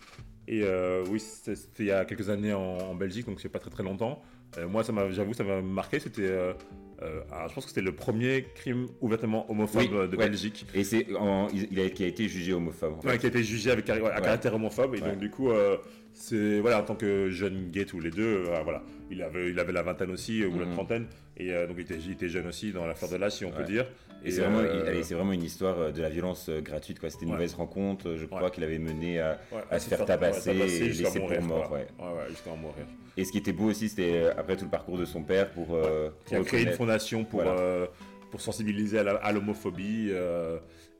[0.49, 0.63] Et
[1.09, 3.83] oui, c'était il y a quelques années en, en Belgique, donc c'est pas très très
[3.83, 4.21] longtemps.
[4.57, 5.99] Euh, moi, ça m'a- j'avoue, ça m'a marqué.
[5.99, 6.53] C'était, euh,
[7.01, 10.27] euh, alors, je pense que c'était le premier crime ouvertement homophobe Oui, de ouais.
[10.29, 10.65] Belgique.
[10.73, 12.93] Et c'est en- il il a, qui a été jugé homophobe.
[12.97, 13.07] en fait.
[13.09, 14.01] Ouais, qui a été jugé avec à Ouais.
[14.21, 14.95] caractère homophobe.
[14.95, 15.77] Et donc, du coup, euh,
[16.15, 18.81] c'est, voilà, en tant que jeune gay tous les deux, euh, voilà.
[19.11, 20.73] Il avait, il avait la vingtaine aussi, euh, ou la Mhm.
[20.73, 21.05] trentaine.
[21.37, 23.45] Et euh, donc, il était, il était jeune aussi, dans la fleur de l'âge, si
[23.45, 23.85] on peut dire.
[24.23, 26.99] Et c'est vraiment, vraiment une histoire de la violence gratuite.
[26.99, 27.09] quoi.
[27.11, 27.35] C'était une Ouais.
[27.35, 28.49] mauvaise rencontre, je crois, Ouais.
[28.51, 29.37] qu'il avait mené à,
[29.77, 31.85] se faire tabasser et jusqu'à laisser mourir, pour mort, ouais,
[32.29, 32.85] jusqu'à en mourir.
[33.17, 35.75] Et ce qui était beau aussi, c'était après tout le parcours de son père pour.
[35.75, 37.87] euh, qui a pour créé une fondation pour, Voilà.
[38.31, 40.11] pour sensibiliser à l'homophobie.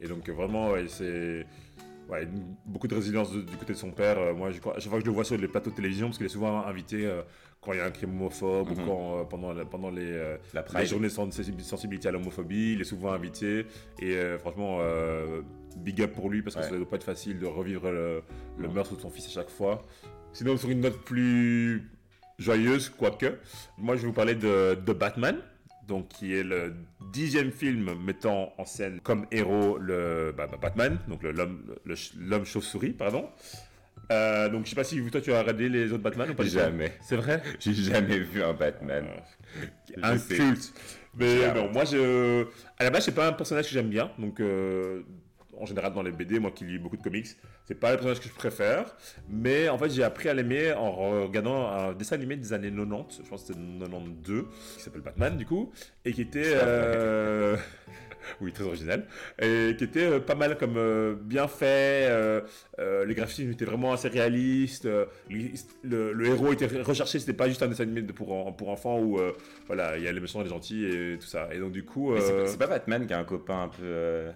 [0.01, 1.45] et donc, vraiment, c'est
[2.09, 2.27] ouais,
[2.65, 4.17] beaucoup de résilience de- du côté de son père.
[4.17, 6.07] Euh, moi, je, à chaque fois que je le vois sur les plateaux de télévision,
[6.07, 7.21] parce qu'il est souvent invité euh,
[7.61, 8.85] quand il y a un crime homophobe ou Mhm.
[8.85, 10.11] quand, euh, pendant, la- pendant les,
[10.53, 12.73] la les journées de sensi- sensibilité à l'homophobie.
[12.73, 13.65] Il est souvent invité.
[13.99, 14.79] Et franchement,
[15.77, 16.67] big up pour lui, parce que Ouais.
[16.67, 18.21] ça ne doit pas être facile de revivre le,
[18.69, 19.81] meurtre de son fils à chaque fois.
[20.33, 21.89] Sinon, sur une note plus
[22.37, 23.37] joyeuse, quoique,
[23.77, 25.37] moi je vais vous parler de, de Batman,
[25.87, 26.73] donc qui est le
[27.13, 32.45] dixième film mettant en scène comme héros le bah, bah, Batman, donc l'homme le- l'homme
[32.45, 33.29] chauve-souris, pardon.
[34.11, 36.43] Euh, donc je sais pas si toi tu as regardé les autres Batman ou pas
[36.43, 36.93] Jamais.
[37.01, 37.41] C'est vrai?
[37.59, 39.05] J'ai jamais vu un Batman.
[39.57, 39.65] Euh,
[40.03, 40.73] Un culte.
[41.17, 42.45] Mais non, moi je.
[42.77, 44.11] À la base, c'est pas un personnage que j'aime bien.
[44.19, 45.01] Donc, euh,
[45.59, 47.27] en général, dans les BD, moi qui lis beaucoup de comics,
[47.65, 48.95] c'est pas le personnage que je préfère.
[49.29, 50.91] Mais en fait, j'ai appris à l'aimer en
[51.23, 53.21] regardant un dessin animé des années 90.
[53.23, 54.45] Je pense que c'était 92,
[54.77, 55.71] qui s'appelle Batman, du coup.
[56.03, 56.43] Et qui était.
[56.45, 57.57] Euh,
[58.41, 59.05] Oui, très original.
[59.39, 62.09] Et qui était euh, pas mal comme euh, bien fait.
[62.79, 64.87] les graphismes étaient vraiment assez réalistes.
[65.83, 67.19] le, héros était recherché.
[67.19, 69.19] C'était pas juste un dessin animé pour, pour enfants où
[69.67, 71.49] voilà, il y a les méchants et les gentils et tout ça.
[71.53, 74.31] Et donc, du coup, c'est pas- Batman qui a un copain un peu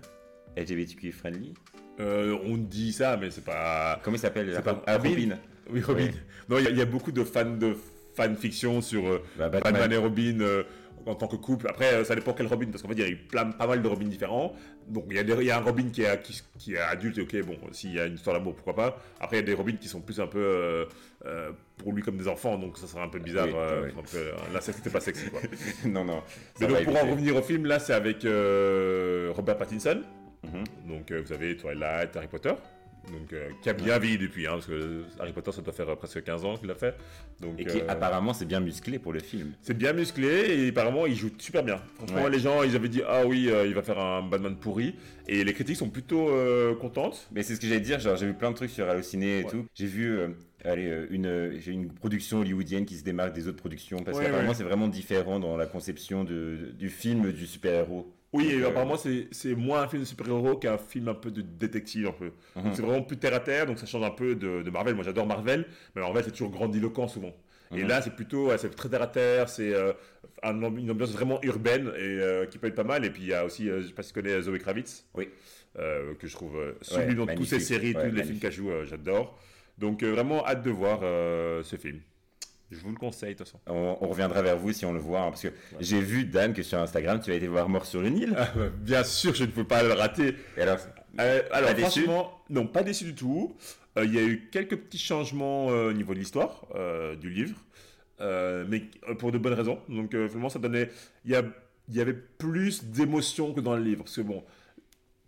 [0.58, 1.54] LGBTQ friendly
[2.00, 4.00] euh, on dit ça, mais c'est pas.
[4.04, 5.38] Comment il s'appelle C'est pas Ah, Robin Robin.
[5.70, 6.08] Oui, Robin.
[6.48, 7.76] Non, il y, a- il y a beaucoup de fans de
[8.16, 9.74] fanfiction sur euh, Bah, Batman.
[9.74, 9.92] Batman.
[9.92, 10.64] et Robin euh,
[11.06, 11.68] en tant que couple.
[11.68, 13.68] Après, euh, ça dépend quel Robin, parce qu'en fait, il y a eu plein, pas
[13.68, 14.54] mal de Robins différents.
[14.88, 17.42] Donc, il y, a y un Robin qui est, qui, qui est adulte, et ok,
[17.46, 19.02] bon, s'il y a une histoire d'amour, pourquoi pas.
[19.20, 20.88] Après, il y a des Robins qui sont plus un peu
[21.26, 23.48] euh, pour lui comme des enfants, donc ça serait un peu bizarre.
[23.48, 24.20] Oui, oui.
[24.54, 25.42] là, c'était pas sexy, quoi.
[25.86, 26.22] non, non.
[26.62, 30.02] Mais donc, pour en revenir au film, là, c'est avec Robert Pattinson.
[30.44, 30.64] Mhm.
[30.88, 32.54] Donc, euh, vous avez Twilight, Harry Potter.
[33.12, 35.90] Donc, euh, qui a bien vieilli depuis, hein, parce que Harry Potter, ça doit faire
[35.90, 36.96] euh, presque 15 ans qu'il l'a fait.
[37.40, 39.54] Donc, Et qui euh, apparemment c'est bien musclé pour le film.
[39.62, 41.82] c'est bien musclé et apparemment, il joue super bien.
[41.96, 42.30] Franchement, Ouais.
[42.30, 44.96] les gens, ils avaient dit, ah oui, il va faire un Batman pourri.
[45.28, 46.30] Et les critiques sont plutôt
[46.80, 47.28] contentes.
[47.32, 49.44] Mais c'est ce que j'allais dire, genre j'ai vu plein de trucs sur Allociné et
[49.44, 49.50] Ouais.
[49.50, 49.66] tout.
[49.74, 50.20] J'ai vu
[50.66, 54.64] allez, une, j'ai une production hollywoodienne qui se démarque des autres productions parce qu'apparemment c'est
[54.66, 58.12] vraiment différent dans la conception de, du film du super-héros.
[58.32, 61.42] Oui, et euh, apparemment, c'est moins un film de super-héros qu'un film un peu de
[61.42, 62.32] détective, un peu.
[62.56, 62.74] Mhm.
[62.76, 64.94] C'est vraiment plus terre à terre, donc ça change un peu de, de Marvel.
[64.96, 65.66] Moi, j'adore Marvel,
[65.96, 67.36] mais Marvel, c'est toujours grandiloquent souvent.
[67.72, 67.88] Et Mhm.
[67.88, 69.94] là, c'est plutôt, ouais, c'est très terre à terre, c'est euh,
[70.44, 73.04] une ambiance vraiment urbaine et euh, qui peut être pas mal.
[73.06, 75.06] Et puis, il y a aussi, euh, je sais pas si tu connais Zoé Kravitz.
[75.16, 75.30] Oui.
[75.76, 79.40] Que je trouve sublime dans toutes ses séries, Ouais, tous les films qu'elle joue, j'adore.
[79.78, 82.02] Donc, vraiment hâte de voir ce film.
[82.72, 83.60] Je vous le conseille, de toute façon.
[83.68, 85.48] On, on reviendra vers vous si on le voit, hein, parce que
[85.80, 88.32] j'ai vu Dan que sur Instagram tu as été voir Mort sur le Nil.
[88.34, 88.48] Bah,
[88.80, 90.36] bien sûr, je ne peux pas le rater.
[90.58, 90.78] Et alors,
[91.20, 93.56] Euh, alors, Pas déçu franchement, non, pas déçu du tout.
[93.98, 97.32] Euh, Il y a eu quelques petits changements euh, au niveau de l'histoire euh, du
[97.32, 97.58] livre,
[98.22, 99.80] euh, mais euh, pour de bonnes raisons.
[99.90, 100.92] Donc, euh, vraiment, ça donnait.
[101.26, 101.44] Il y, a-
[101.90, 104.04] y avait plus d'émotions que dans le livre.
[104.04, 104.44] Parce que, bon,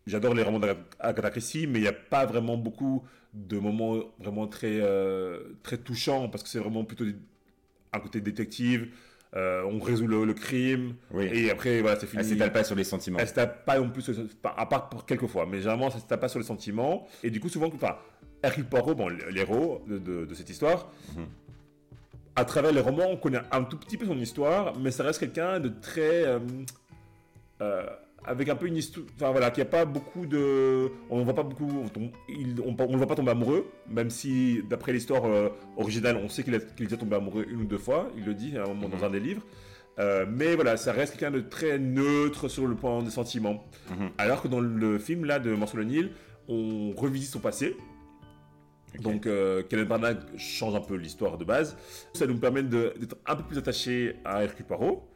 [0.06, 4.45] j'adore les romans d'Agatha Christie, mais il n'y a pas vraiment beaucoup de moments vraiment
[4.47, 7.15] très, euh, très touchants, parce que c'est vraiment plutôt des-
[7.93, 8.89] un côté détective.
[9.34, 12.21] Euh, on résout le, le crime, oui, et après, voilà, c'est fini.
[12.21, 13.17] elle s'étale pas sur les sentiments.
[13.17, 14.10] Elle se tape pas non plus,
[14.43, 17.08] à part pour quelques fois, mais généralement ça se tape pas sur les sentiments.
[17.23, 17.95] Et du coup, souvent, enfin,
[18.43, 21.27] Hercule Poirot, bon, l'héros de, de- de cette histoire, Mhm.
[22.36, 25.19] à travers les romans, on connaît un tout petit peu son histoire, mais ça reste
[25.21, 26.25] quelqu'un de très.
[26.25, 26.39] euh,
[27.62, 27.86] euh,
[28.26, 31.24] avec un peu une histoire, enfin voilà, qu'il n'y a pas beaucoup de, on ne
[31.24, 34.94] voit pas beaucoup, on, il- on, on le voit pas tomber amoureux, même si d'après
[34.94, 38.26] l'histoire euh, originale, on sait qu'il est est tombé amoureux une ou deux fois, il
[38.26, 39.00] le dit à un moment Mhm.
[39.00, 39.44] dans un des livres.
[40.00, 43.66] Euh, mais voilà, ça reste quelqu'un de très neutre sur le plan des sentiments.
[43.90, 44.10] Mhm.
[44.18, 46.12] Alors que dans le film là de Morceau de Nil,
[46.48, 47.76] on revisite son passé.
[49.02, 51.78] Donc euh, Kenneth Branagh change un peu l'histoire de base.
[52.14, 55.08] Ça nous permet d'être un peu plus attaché à Hercule Poirot.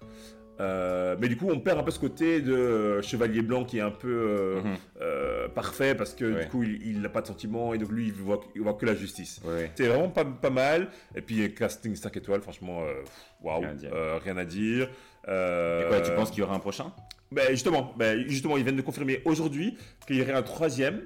[0.59, 3.77] Euh, mais du coup, on perd un peu ce côté de euh, chevalier blanc qui
[3.79, 4.75] est un peu euh, Mhm.
[5.01, 6.43] euh, parfait parce que Ouais.
[6.45, 8.85] du coup, il n'a pas de sentiments et donc lui, il voit, il voit que
[8.85, 9.41] la justice.
[9.43, 9.71] Ouais.
[9.75, 10.87] C'est vraiment pas, pas mal.
[11.15, 12.83] Et puis, casting 5 étoiles, franchement,
[13.41, 13.91] waouh, Rien à dire.
[14.23, 14.89] rien à dire.
[15.27, 16.93] Et quoi, tu penses qu'il y aura un prochain?
[17.35, 21.01] Ben justement, ben justement, ils viennent de confirmer aujourd'hui qu'il y aurait un troisième.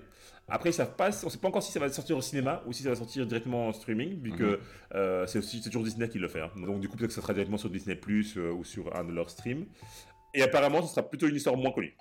[0.52, 1.24] Après, ça passe.
[1.24, 2.96] On ne sait pas encore si ça va sortir au cinéma ou si ça va
[2.96, 4.38] sortir directement en streaming, vu Mhm.
[4.38, 4.60] que
[4.96, 6.42] euh, c'est aussi toujours Disney qui le fait.
[6.42, 6.50] hein.
[6.56, 9.12] Donc du coup, peut-être que ça sera directement sur Disney Plus ou sur un de
[9.12, 9.66] leurs streams.
[10.34, 11.96] Et apparemment, ce sera plutôt une histoire moins connue.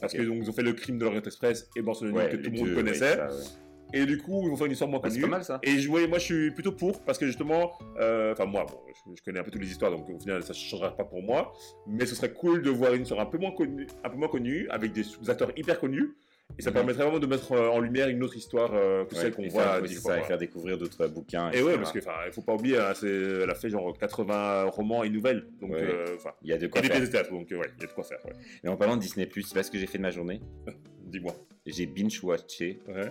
[0.00, 0.20] Parce Ok.
[0.20, 2.50] que donc ils ont fait le crime de l'Orient Express et Barcelone que les tout
[2.50, 3.10] le monde deux, connaissait.
[3.12, 3.42] ouais, ça, ouais.
[3.96, 5.30] Et du coup, ils vont faire une histoire moins Ouais, c'est connue.
[5.30, 5.60] pas mal ça.
[5.62, 8.78] Et je, ouais, moi, je suis plutôt pour, parce que justement, euh, enfin, moi, bon,
[8.88, 11.04] je, je connais un peu toutes les histoires, donc au final, ça ne changera pas
[11.04, 11.52] pour moi.
[11.86, 14.28] Mais ce serait cool de voir une histoire un peu moins connue, un peu moins
[14.28, 16.14] connue avec des acteurs hyper connus.
[16.58, 16.74] Et ça Mhm.
[16.74, 19.42] permettrait vraiment de mettre euh, en lumière une autre histoire euh, que Ouais, celle qu'on
[19.44, 21.50] et voit faire, c'est fois, ça, et faire découvrir d'autres bouquins.
[21.52, 21.76] Et ouais, etc.
[21.78, 23.06] parce qu'il ne faut pas oublier, hein, c'est-
[23.42, 25.46] elle a fait genre 80 romans et nouvelles.
[25.60, 25.78] Donc, Ouais.
[25.82, 26.04] euh,
[26.42, 26.96] Il y a de et quoi des faire.
[26.98, 28.18] pièces de théâtre, donc ouais, il y a de quoi faire.
[28.26, 28.32] ouais.
[28.62, 30.40] Mais en parlant de Disney+, c'est pas ce que j'ai fait de ma journée.
[31.06, 31.32] Dis-moi.
[31.66, 33.10] J'ai binge-watché Ouais.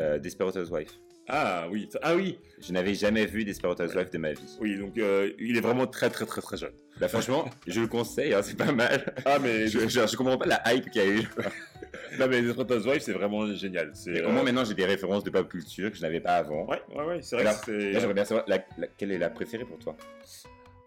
[0.00, 0.90] Euh, Desperate Housewives.
[1.28, 4.58] Ah oui, ah oui, Je n'avais jamais vu Desperate Housewives de ma vie.
[4.60, 6.70] oui, donc euh, il est vraiment très très très très jeune.
[7.00, 9.12] Bah franchement, je le conseille, hein, c'est pas mal.
[9.24, 11.22] Ah, mais Je, je, je comprends pas la hype qu'il y a eu.
[12.20, 13.90] non, mais Desperate Housewives, c'est vraiment génial.
[13.94, 16.36] C'est, euh, au moins maintenant j'ai des références de pop culture que je n'avais pas
[16.36, 16.64] avant.
[16.66, 17.90] Ouais, ouais, ouais, c'est vrai Alors, que c'est.
[17.92, 19.96] Là j'aimerais bien savoir la- la- quelle est la préférée pour toi?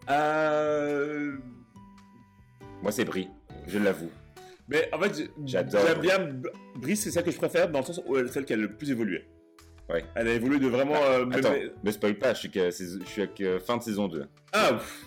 [0.08, 1.36] Euh,
[2.82, 3.28] Moi c'est Brie,
[3.66, 4.10] je l'avoue.
[4.70, 6.18] Mais en fait, J'adore J'aime bien.
[6.76, 8.56] Brice, c'est celle que je préfère dans le sens où elle est celle qui a
[8.56, 9.26] le plus évolué.
[9.88, 10.04] Ouais.
[10.14, 10.94] Elle a évolué de vraiment.
[10.96, 13.82] euh, même- Attends, me spoil pas, je suis, que, je suis avec euh, fin de
[13.82, 14.24] saison 2.
[14.52, 15.06] Ah, ouf.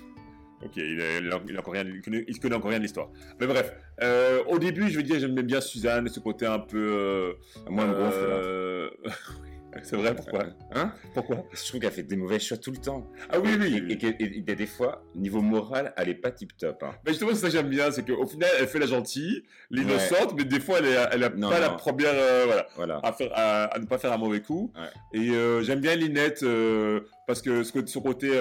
[0.65, 3.09] Ok, il, encore rien, il, connaît, il se connaît encore rien de l'histoire.
[3.39, 6.77] Mais bref, euh, au début, je veux dire, j'aimais bien Suzanne ce côté un peu.
[6.77, 7.33] euh,
[7.69, 7.85] Moi
[9.81, 10.45] c'est vrai, pourquoi?
[10.73, 10.93] Hein?
[11.13, 11.45] Pourquoi?
[11.53, 13.11] Je trouve qu'elle fait des mauvais choix tout le temps.
[13.29, 13.83] Ah oui, oui.
[13.89, 16.83] Et, et, et- et des fois, niveau moral, elle est pas tip top.
[16.83, 16.91] Hein.
[17.05, 20.33] Mais justement, c'est ça que j'aime bien, c'est qu'au final, elle fait la gentille, l'innocente,
[20.37, 22.13] mais des fois, elle, est, elle a Non, pas la première.
[22.13, 22.67] euh, voilà.
[22.75, 22.99] Voilà.
[23.03, 24.71] à, faire, à, à ne pas faire un mauvais coup.
[24.75, 25.19] Ouais.
[25.21, 28.31] Et euh, j'aime bien Linette euh, parce que ce, côté- son côté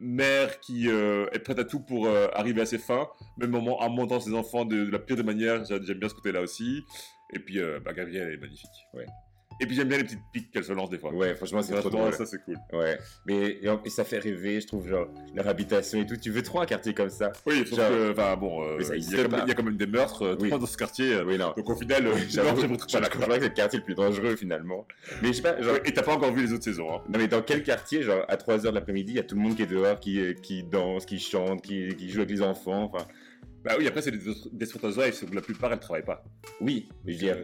[0.00, 4.20] mère qui est prête à tout pour arriver à ses fins, même en, en montant
[4.20, 6.82] ses enfants de, de la pire des manières, j'aime bien ce côté-là aussi.
[7.34, 8.68] Et puis, bah, Gabrielle, elle est magnifique.
[8.94, 9.06] Ouais.
[9.60, 11.12] Et puis j'aime bien les petites piques qu'elle se lance des fois.
[11.12, 12.12] Ouais, franchement, c'est trop drôle.
[12.14, 12.56] ça c'est cool.
[12.72, 16.16] Ouais, mais et, et ça fait rêver, je trouve, genre, leur habitation et tout.
[16.16, 19.02] Tu veux trop un quartier comme ça Oui, sauf Genre- que, enfin bon, euh, il,
[19.10, 19.42] y a quand même, pas.
[19.44, 20.50] il y a quand même des meurtres euh, Oui.
[20.50, 21.12] dans ce quartier.
[21.14, 21.52] euh, Oui, non.
[21.56, 22.76] Donc au final, J'avoue, je crois
[23.08, 24.86] que c'est le quartier le plus dangereux finalement.
[25.22, 26.92] Mais je sais pas, genre, Et t'as pas encore vu les autres saisons.
[26.94, 27.02] Hein.
[27.08, 29.40] non mais dans quel quartier, genre, à 3h de l'après-midi, il y a tout le
[29.42, 32.90] monde qui est dehors, qui, qui danse, qui chante, qui, qui joue avec les enfants,
[32.92, 33.06] enfin.
[33.64, 36.24] Bah oui, après c'est des c'est que la plupart elles travaillent pas.
[36.60, 37.36] Oui, mais je veux dire,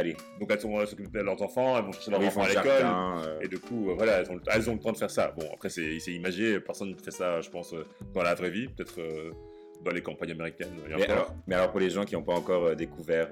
[0.00, 2.54] allez, Donc elles sont s'occupent de leurs enfants, elles vont chercher leurs enfants à le
[2.54, 2.82] l'école.
[3.28, 5.32] euh, Et du coup, euh, voilà, elles ont, elles ont le temps de faire ça.
[5.38, 7.84] Bon, après, c'est c'est imagé, personne ne fait ça, je pense, euh,
[8.14, 9.30] dans la vraie vie, peut-être euh,
[9.84, 10.72] dans les campagnes américaines.
[10.88, 13.30] Mais alors, mais alors pour les gens qui n'ont pas encore découvert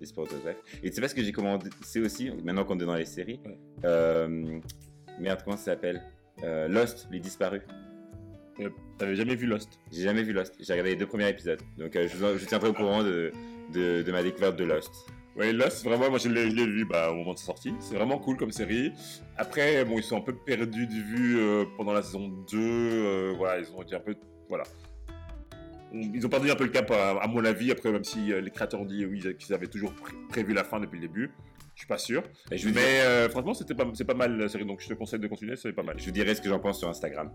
[0.00, 2.78] les sports Housewives, et tu sais pas ce que j'ai commandé, c'est aussi, maintenant qu'on
[2.78, 3.40] est dans les séries,
[3.84, 4.50] Ouais.
[5.18, 6.02] merde, comment ça s'appelle
[6.68, 7.60] Lost, les disparus.
[8.98, 9.78] T'avais jamais vu Lost?
[9.92, 12.68] J'ai jamais vu Lost, j'ai regardé les deux premiers épisodes, donc je, vous je tiendrai
[12.70, 13.30] au courant de,
[13.74, 14.90] de, de ma découverte de Lost.
[15.36, 17.72] Ouais, Lost, vraiment, moi je l'ai vu bah, au moment de sa sortie.
[17.80, 18.92] C'est vraiment cool comme série.
[19.36, 22.58] Après, bon, ils sont un peu perdus de vue euh, pendant la saison 2.
[22.58, 24.14] euh, voilà, ils ont été un peu.
[24.48, 24.64] Voilà.
[25.92, 27.70] Ils ont perdu un peu le cap, à, à mon avis.
[27.72, 30.62] Après, même si euh, les créateurs ont dit oui, qu'ils avaient toujours pré- prévu la
[30.64, 31.30] fin depuis le début.
[31.74, 32.22] Je suis pas sûr.
[32.50, 34.66] Et je vous, Mais euh, franchement, c'était pas, c'est pas mal la série.
[34.66, 35.96] Donc je te conseille de continuer, c'est pas mal.
[35.98, 37.32] je vous dirai ce que j'en pense sur Instagram.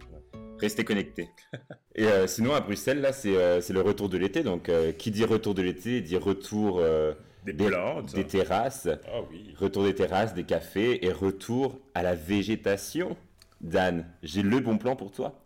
[0.60, 1.28] Restez connectés.
[1.96, 4.92] Et euh, sinon, à Bruxelles, là, c'est euh, c'est le retour de l'été, donc euh,
[4.92, 7.14] qui dit retour de l'été dit retour euh,
[7.46, 8.14] Des Des- plantes.
[8.16, 9.54] des terrasses, Ah oui.
[9.60, 13.16] retour des terrasses, des cafés, et retour à la végétation.
[13.62, 15.40] Dan, j'ai le bon plan pour toi.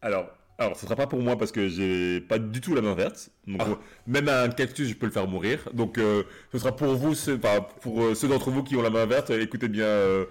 [0.00, 0.26] Alors,
[0.58, 3.30] alors, ce sera pas pour moi parce que j'ai pas du tout la main verte.
[3.46, 3.78] Donc, Ah.
[4.06, 5.68] même un cactus, je peux le faire mourir.
[5.72, 8.82] Donc, euh, ce sera pour vous, ceux, enfin, pour euh, ceux d'entre vous qui ont
[8.82, 10.24] la main verte, écoutez bien euh,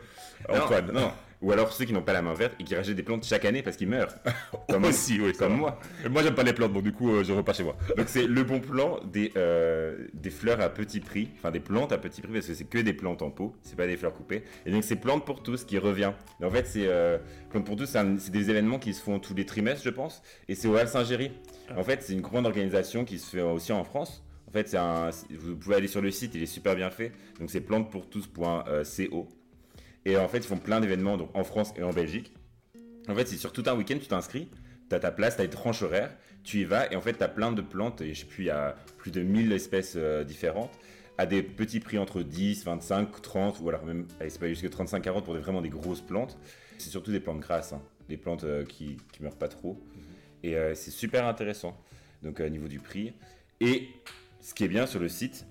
[0.50, 0.88] Antoine.
[0.92, 1.12] Non, non.
[1.42, 3.46] Ou alors ceux qui n'ont pas la main verte et qui rachètent des plantes chaque
[3.46, 4.14] année parce qu'ils meurent.
[4.70, 5.80] Comme, aussi, oui, comme moi.
[6.10, 6.24] moi.
[6.24, 7.76] J'aime pas les plantes, donc du coup, euh, je repars chez moi.
[7.98, 11.92] Donc c'est le bon plan des, euh, des fleurs à petit prix, enfin des plantes
[11.92, 14.14] à petit prix parce que c'est que des plantes en pot, c'est pas des fleurs
[14.14, 14.44] coupées.
[14.66, 16.14] Et donc c'est plantes pour tous qui revient.
[16.42, 17.18] Et en fait c'est euh,
[17.50, 20.56] plantes pour tous, c'est des événements qui se font tous les trimestres je pense, et
[20.56, 21.32] c'est au Hall Saint-Géry.
[21.76, 24.24] En fait c'est une grande organisation qui se fait aussi en France.
[24.48, 27.14] En fait, un, vous pouvez aller sur le site, il est super bien fait.
[27.40, 29.30] Donc c'est plantepourtous.co.
[30.06, 32.34] Et en fait, ils font plein d'événements donc en France et en Belgique.
[33.08, 34.50] En fait, c'est sur tout un week-end, tu t'inscris,
[34.90, 37.14] tu as ta place, tu as une tranche horaire, tu y vas et en fait,
[37.14, 39.52] tu as plein de plantes, et je sais plus, il y a plus de 1000
[39.52, 40.72] espèces euh, différentes,
[41.18, 45.02] à des petits prix entre 10, 25, 30, ou alors même, c'est pas jusque 35,
[45.02, 46.38] 40 pour des, vraiment des grosses plantes.
[46.78, 49.80] C'est surtout des plantes grasses, hein, des plantes euh, qui, qui meurent pas trop.
[50.44, 51.78] Et euh, c'est super intéressant,
[52.24, 53.14] donc au niveau du prix.
[53.60, 53.90] Et
[54.40, 55.46] ce qui est bien sur le site,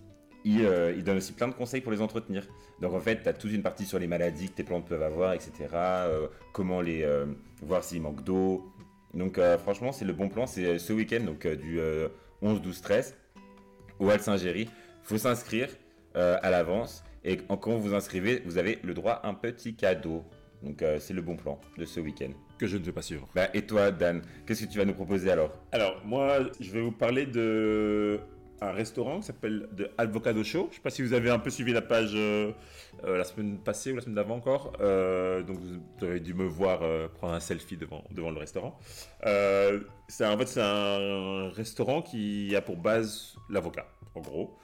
[0.45, 2.49] il, il donne aussi plein de conseils pour les entretenir.
[2.81, 5.03] Donc en fait, tu as toute une partie sur les maladies que tes plantes peuvent
[5.03, 5.53] avoir, etc.
[5.75, 7.27] euh, comment les euh,
[7.63, 8.73] voir s'il manque d'eau.
[9.15, 10.47] Donc euh, franchement, c'est le bon plan.
[10.47, 12.09] C'est ce week-end, donc euh, du euh,
[12.43, 13.17] 11, 12, 13,
[13.99, 14.63] au Val Saint-Géry.
[14.63, 14.69] Il
[15.03, 15.69] faut s'inscrire
[16.17, 17.05] euh, à l'avance.
[17.23, 20.25] Et quand vous vous inscrivez, vous avez le droit à un petit cadeau.
[20.63, 22.31] Donc euh, c'est le bon plan de ce week-end.
[22.59, 23.29] Que je ne vais pas suivre.
[23.35, 25.51] Bah, et toi, Dan, qu'est-ce que tu vas nous proposer alors?
[25.73, 28.21] Alors, moi, je vais vous parler de
[28.61, 30.65] un restaurant qui s'appelle The Avocado Show.
[30.65, 32.53] Je ne sais pas si vous avez un peu suivi la page euh,
[33.05, 34.73] euh, la semaine passée ou la semaine d'avant encore.
[34.81, 36.81] Euh, donc, vous avez dû me voir
[37.15, 38.79] prendre un selfie devant, devant le restaurant.
[40.09, 44.59] C'est en fait, c'est un restaurant qui a pour base l'avocat, en gros.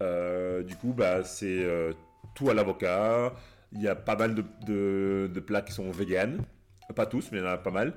[0.00, 1.66] Du coup, bah, c'est
[2.34, 3.32] tout à l'avocat.
[3.72, 6.42] Il y a pas mal de, de- de plats qui sont véganes.
[6.94, 7.94] Pas tous, mais il y en a pas mal.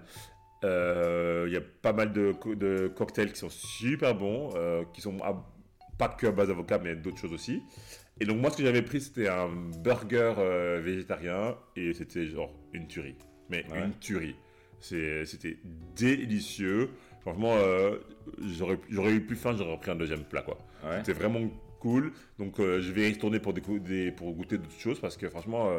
[0.64, 4.84] Euh, Il y a pas mal de, co- de cocktails qui sont super bons, euh,
[4.94, 5.46] qui sont à-
[5.98, 7.62] pas que à base d'avocat, mais d'autres choses aussi.
[8.20, 9.48] Et donc moi, ce que j'avais pris, c'était un
[9.84, 13.16] burger euh, végétarien et c'était genre une tuerie.
[13.50, 13.86] Mais Ouais.
[13.86, 14.36] une tuerie.
[14.80, 15.58] C'était
[15.96, 16.90] délicieux.
[17.22, 17.56] Franchement,
[18.90, 20.58] j'aurais eu plus faim, j'aurais pris un deuxième plat, quoi.
[20.84, 20.98] Ouais.
[21.00, 21.48] C'était vraiment
[21.80, 22.12] cool.
[22.40, 25.70] Donc je vais y retourner pour, des- pour goûter d'autres choses parce que franchement,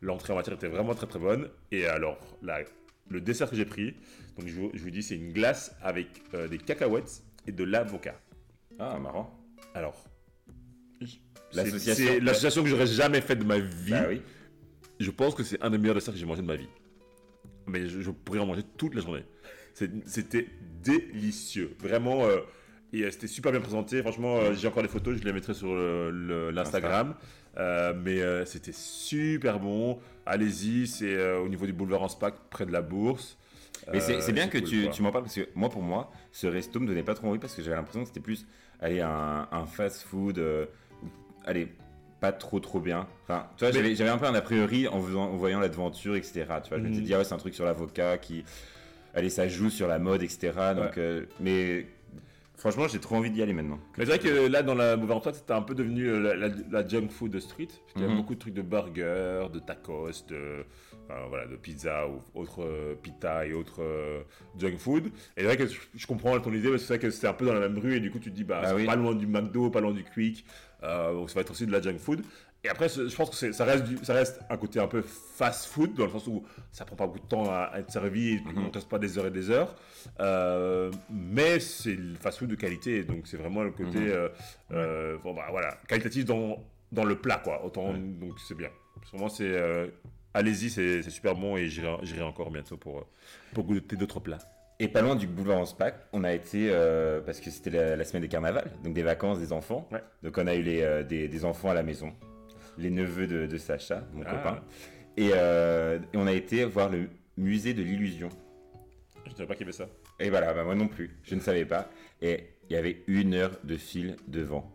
[0.00, 1.48] l'entrée en matière était vraiment très très bonne.
[1.72, 2.60] Et alors, la-
[3.10, 3.94] le dessert que j'ai pris,
[4.38, 7.64] donc je vous, je vous dis, c'est une glace avec euh, des cacahuètes et de
[7.64, 8.20] l'avocat.
[8.78, 9.34] Ah, marrant.
[9.74, 10.04] Alors,
[11.54, 12.04] L'association.
[12.06, 13.90] c'est l'association que j'aurais jamais faite de ma vie.
[13.90, 14.20] Bah oui.
[15.00, 16.68] Je pense que c'est un des meilleurs desserts que j'ai mangé de ma vie.
[17.66, 19.24] Mais je, je pourrais en manger toute la journée.
[20.04, 20.46] C'était
[20.82, 21.76] délicieux.
[21.78, 22.24] Vraiment.
[22.26, 22.40] euh,
[22.92, 24.00] et euh, c'était super bien présenté.
[24.02, 25.16] Franchement, euh, j'ai encore des photos.
[25.18, 27.14] Je les mettrai sur le- l'Instagram.
[27.58, 29.98] Euh, mais euh, c'était super bon.
[30.26, 30.86] Allez-y.
[30.86, 33.36] C'est euh, au niveau du boulevard en SPAC, près de la bourse.
[33.92, 36.10] Mais c'est Euh, bien que cool, tu, tu m'en parles parce que moi, pour moi,
[36.32, 38.46] ce resto me donnait pas trop envie parce que j'avais l'impression que c'était plus
[38.80, 40.66] aller à un, un fast-food, euh,
[41.44, 41.68] allez,
[42.20, 43.06] pas trop trop bien.
[43.24, 46.16] Enfin, tu vois, Mais- j'avais un peu un a priori en, faisant- en voyant l'aventure,
[46.16, 46.44] etc.
[46.62, 47.04] Tu vois, je me suis Mhm.
[47.04, 48.44] dit, ah ouais, c'est un truc sur l'avocat qui,
[49.14, 50.52] allez, ça joue sur la mode, etc.
[50.76, 51.86] Donc, euh, mais
[52.58, 53.78] franchement, j'ai trop envie d'y aller maintenant.
[53.96, 56.48] Mais c'est vrai que là, dans la Boulevard Antoine, c'était un peu devenu euh, la,
[56.48, 57.68] la- la junk food street.
[57.68, 58.16] Parce qu'il y a Mhm.
[58.16, 60.64] beaucoup de trucs de burgers, de tacos, de,
[61.04, 64.22] enfin, voilà, de pizza ou autres euh, pita et autres euh,
[64.58, 65.06] junk food.
[65.06, 67.26] Et c'est vrai que je, je comprends ton idée, parce que c'est vrai que c'est
[67.28, 68.74] un peu dans la même rue et du coup, tu te dis, bah, Ah c'est
[68.74, 68.86] oui.
[68.86, 70.44] pas loin du McDo, pas loin du Quick.
[70.82, 72.22] euh, donc ça va être aussi de la junk food.
[72.64, 75.66] Et après, je pense que ça reste, du- ça reste un côté un peu fast
[75.66, 78.34] food, dans le sens où ça prend pas beaucoup de temps à, à être servi,
[78.34, 78.52] et Mhm.
[78.56, 79.76] on ne reste pas des heures et des heures.
[80.20, 84.08] Euh, mais c'est le fast food de qualité, donc c'est vraiment le côté, Mhm.
[84.08, 84.28] euh,
[84.72, 86.58] euh, bon, bah, voilà, qualitatif dans,
[86.90, 87.64] dans le plat, quoi.
[87.64, 87.98] Autant, Ouais.
[87.98, 88.70] donc c'est bien.
[89.12, 89.86] Vraiment, c'est, euh,
[90.34, 93.06] allez-y, c'est super bon et j'irai encore bientôt pour,
[93.54, 94.38] pour goûter d'autres plats.
[94.80, 97.96] Et pas loin du boulevard en SPAC, on a été, euh, parce que c'était la,
[97.96, 99.88] la semaine des carnavals, donc des vacances des enfants.
[99.90, 100.02] Ouais.
[100.22, 102.12] Donc on a eu les, euh, des, des enfants à la maison,
[102.78, 104.30] les neveux de, de Sacha, mon Ah.
[104.34, 104.60] copain.
[105.16, 108.28] Et, euh, et on a été voir le musée de l'illusion.
[109.26, 109.88] Je ne savais pas qu'il y avait ça.
[110.20, 111.90] Et voilà, bah moi non plus, je ne savais pas.
[112.22, 114.72] Et il y avait une heure de fil devant.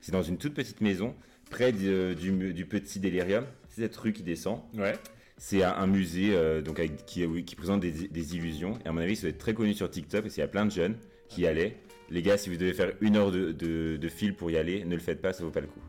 [0.00, 1.14] C'est dans une toute petite maison,
[1.50, 3.44] près du, du- du petit délirium.
[3.68, 4.60] C'est cette rue qui descend.
[4.76, 4.94] Ouais.
[5.36, 8.78] C'est un, musée euh, donc avec- qui, présente des, des illusions.
[8.84, 10.48] Et à mon avis, ça doit être très connu sur TikTok parce qu'il y a
[10.48, 10.96] plein de jeunes
[11.28, 11.76] qui y allaient.
[12.10, 14.84] Les gars, si vous devez faire une heure de, de- de fil pour y aller,
[14.84, 15.80] ne le faites pas, ça vaut pas le coup.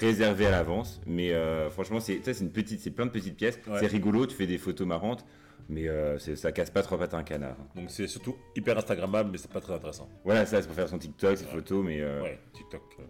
[0.00, 3.36] Réservé à l'avance, mais euh, franchement, c'est ça, c'est une petite, c'est plein de petites
[3.36, 3.58] pièces.
[3.68, 3.78] Ouais.
[3.80, 5.24] C'est rigolo, tu fais des photos marrantes,
[5.68, 7.56] mais euh, ça casse pas trois pattes à un canard.
[7.76, 10.08] Donc c'est surtout hyper Instagrammable, mais c'est pas très intéressant.
[10.24, 11.50] Voilà, ça c'est pour faire son TikTok, ses Ouais.
[11.50, 12.82] photos, mais, euh, Ouais, TikTok.
[12.98, 13.02] euh,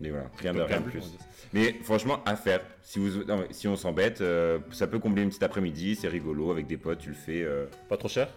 [0.00, 1.18] mais voilà, rien de, rien de TikTokable, plus.
[1.52, 2.60] Mais franchement, à faire.
[2.82, 4.22] Si, vous, non, si on s'embête,
[4.70, 7.46] ça peut combler une petite après-midi, c'est rigolo, avec des potes, tu le fais.
[7.88, 8.28] Pas trop cher?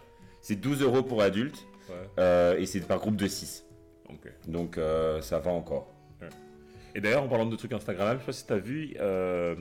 [0.41, 1.21] C'est 12 euros pour
[2.17, 3.65] euh, et c'est par groupe de 6.
[4.09, 4.31] Ok.
[4.47, 4.79] Donc
[5.21, 5.93] ça va encore.
[6.95, 9.55] Et d'ailleurs, en parlant de trucs Instagrammables, je sais pas si tu as vu, euh,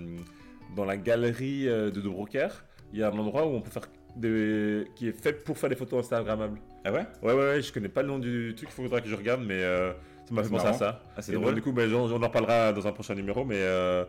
[0.76, 2.48] dans la galerie euh, de Dobroker,
[2.92, 4.84] il y a un endroit où on peut faire des...
[4.96, 6.58] qui est fait pour faire des photos Instagrammables.
[6.84, 7.06] Ah ouais?
[7.22, 9.42] Ouais, ouais, ouais, je connais pas le nom du truc, il faudra que je regarde,
[9.46, 9.92] mais euh,
[10.26, 11.02] ça m'a fait penser à ça.
[11.16, 11.54] Ah, c'est donc, drôle.
[11.54, 14.04] du coup, j'en- on en reparlera dans un prochain numéro, mais euh,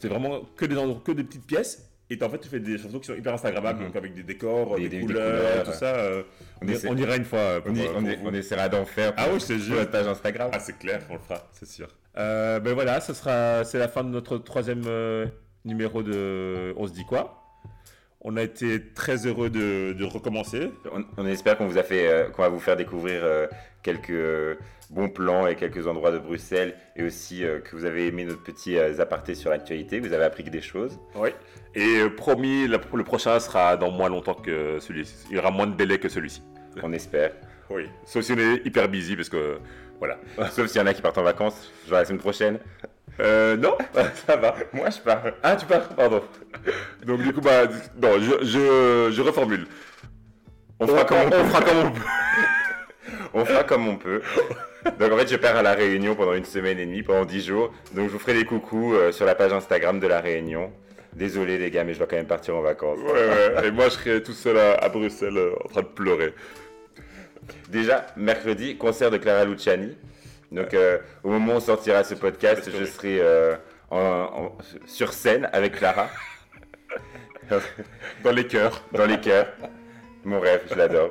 [0.00, 2.98] c'est vraiment que des, que des petites pièces Et en fait, tu fais des chansons
[3.00, 3.86] qui sont hyper Instagrammables, Mhm.
[3.88, 5.94] donc avec des décors, Des- des, des- des couleurs, tout ça.
[5.96, 6.22] euh,
[6.62, 7.60] On on, essaie- on ira une fois.
[7.60, 9.90] pour, On, pour essaiera d'en faire Ah oui, je te jure.
[9.90, 10.50] page Instagram.
[10.52, 11.88] Ah, c'est clair, on le fera, c'est sûr.
[12.18, 15.26] Euh, ben voilà, ce sera, c'est la fin de notre troisième euh,
[15.64, 17.44] numéro de On se dit quoi
[18.22, 20.70] On a été très heureux de, de recommencer.
[20.92, 23.22] On, on espère qu'on vous a fait, euh, qu'on va vous faire découvrir
[23.82, 24.58] quelques
[24.90, 28.78] bons plans et quelques endroits de Bruxelles, et aussi que vous avez aimé notre petit
[28.78, 30.00] aparté sur l'actualité.
[30.00, 30.98] Vous avez appris des choses.
[31.14, 31.28] Oui.
[31.74, 35.14] Et promis, la- le prochain sera dans moins longtemps que celui-ci.
[35.30, 36.42] Il y aura moins de délai que celui-ci.
[36.82, 37.32] On espère.
[37.70, 37.88] Oui.
[38.04, 39.58] Sauf si on est hyper busy, parce que
[39.98, 40.18] voilà.
[40.50, 42.58] Sauf s'il y en a qui partent en vacances, genre la semaine prochaine.
[43.20, 43.76] Euh, non,
[44.26, 44.54] ça va.
[44.72, 45.22] Moi, je pars.
[45.42, 46.22] Ah, tu pars Pardon.
[47.04, 47.66] Donc du coup, bah,
[48.00, 49.66] non, je, je, je reformule.
[50.80, 52.00] On fera comme on on fera comme on peut.
[53.34, 54.22] On fera comme on peut.
[55.00, 57.44] Donc en fait, je pars à la Réunion pendant une semaine et demie, pendant 10
[57.46, 57.72] jours.
[57.94, 60.72] Donc je vous ferai des coucous euh, sur la page Instagram de la Réunion.
[61.14, 62.98] Désolé les gars, mais je dois quand même partir en vacances.
[63.00, 63.66] Ouais, ouais.
[63.66, 66.32] Et moi, je serai tout seul à, à Bruxelles euh, en train de pleurer.
[67.68, 69.96] Déjà, mercredi, concert de Clara Luciani.
[70.52, 73.56] Donc euh, au moment où on sortira ce podcast, je serai euh,
[73.90, 76.08] en- en- sur scène avec Clara,
[78.24, 78.82] Dans les cœurs.
[78.92, 79.46] dans les cœurs.
[80.24, 81.10] Mon rêve, je l'adore.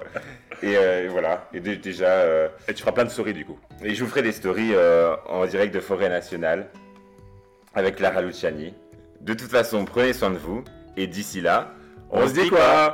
[0.63, 2.25] Et euh, voilà, et dé- déjà,
[2.67, 3.59] Et tu feras plein de stories du coup.
[3.83, 4.73] et je vous ferai des stories
[5.27, 6.67] en direct de Forêt Nationale
[7.75, 8.73] avec Clara Luciani.
[9.21, 10.63] De toute façon, prenez soin de vous,
[10.95, 11.73] et d'ici là,
[12.09, 12.93] On, se dit quoi?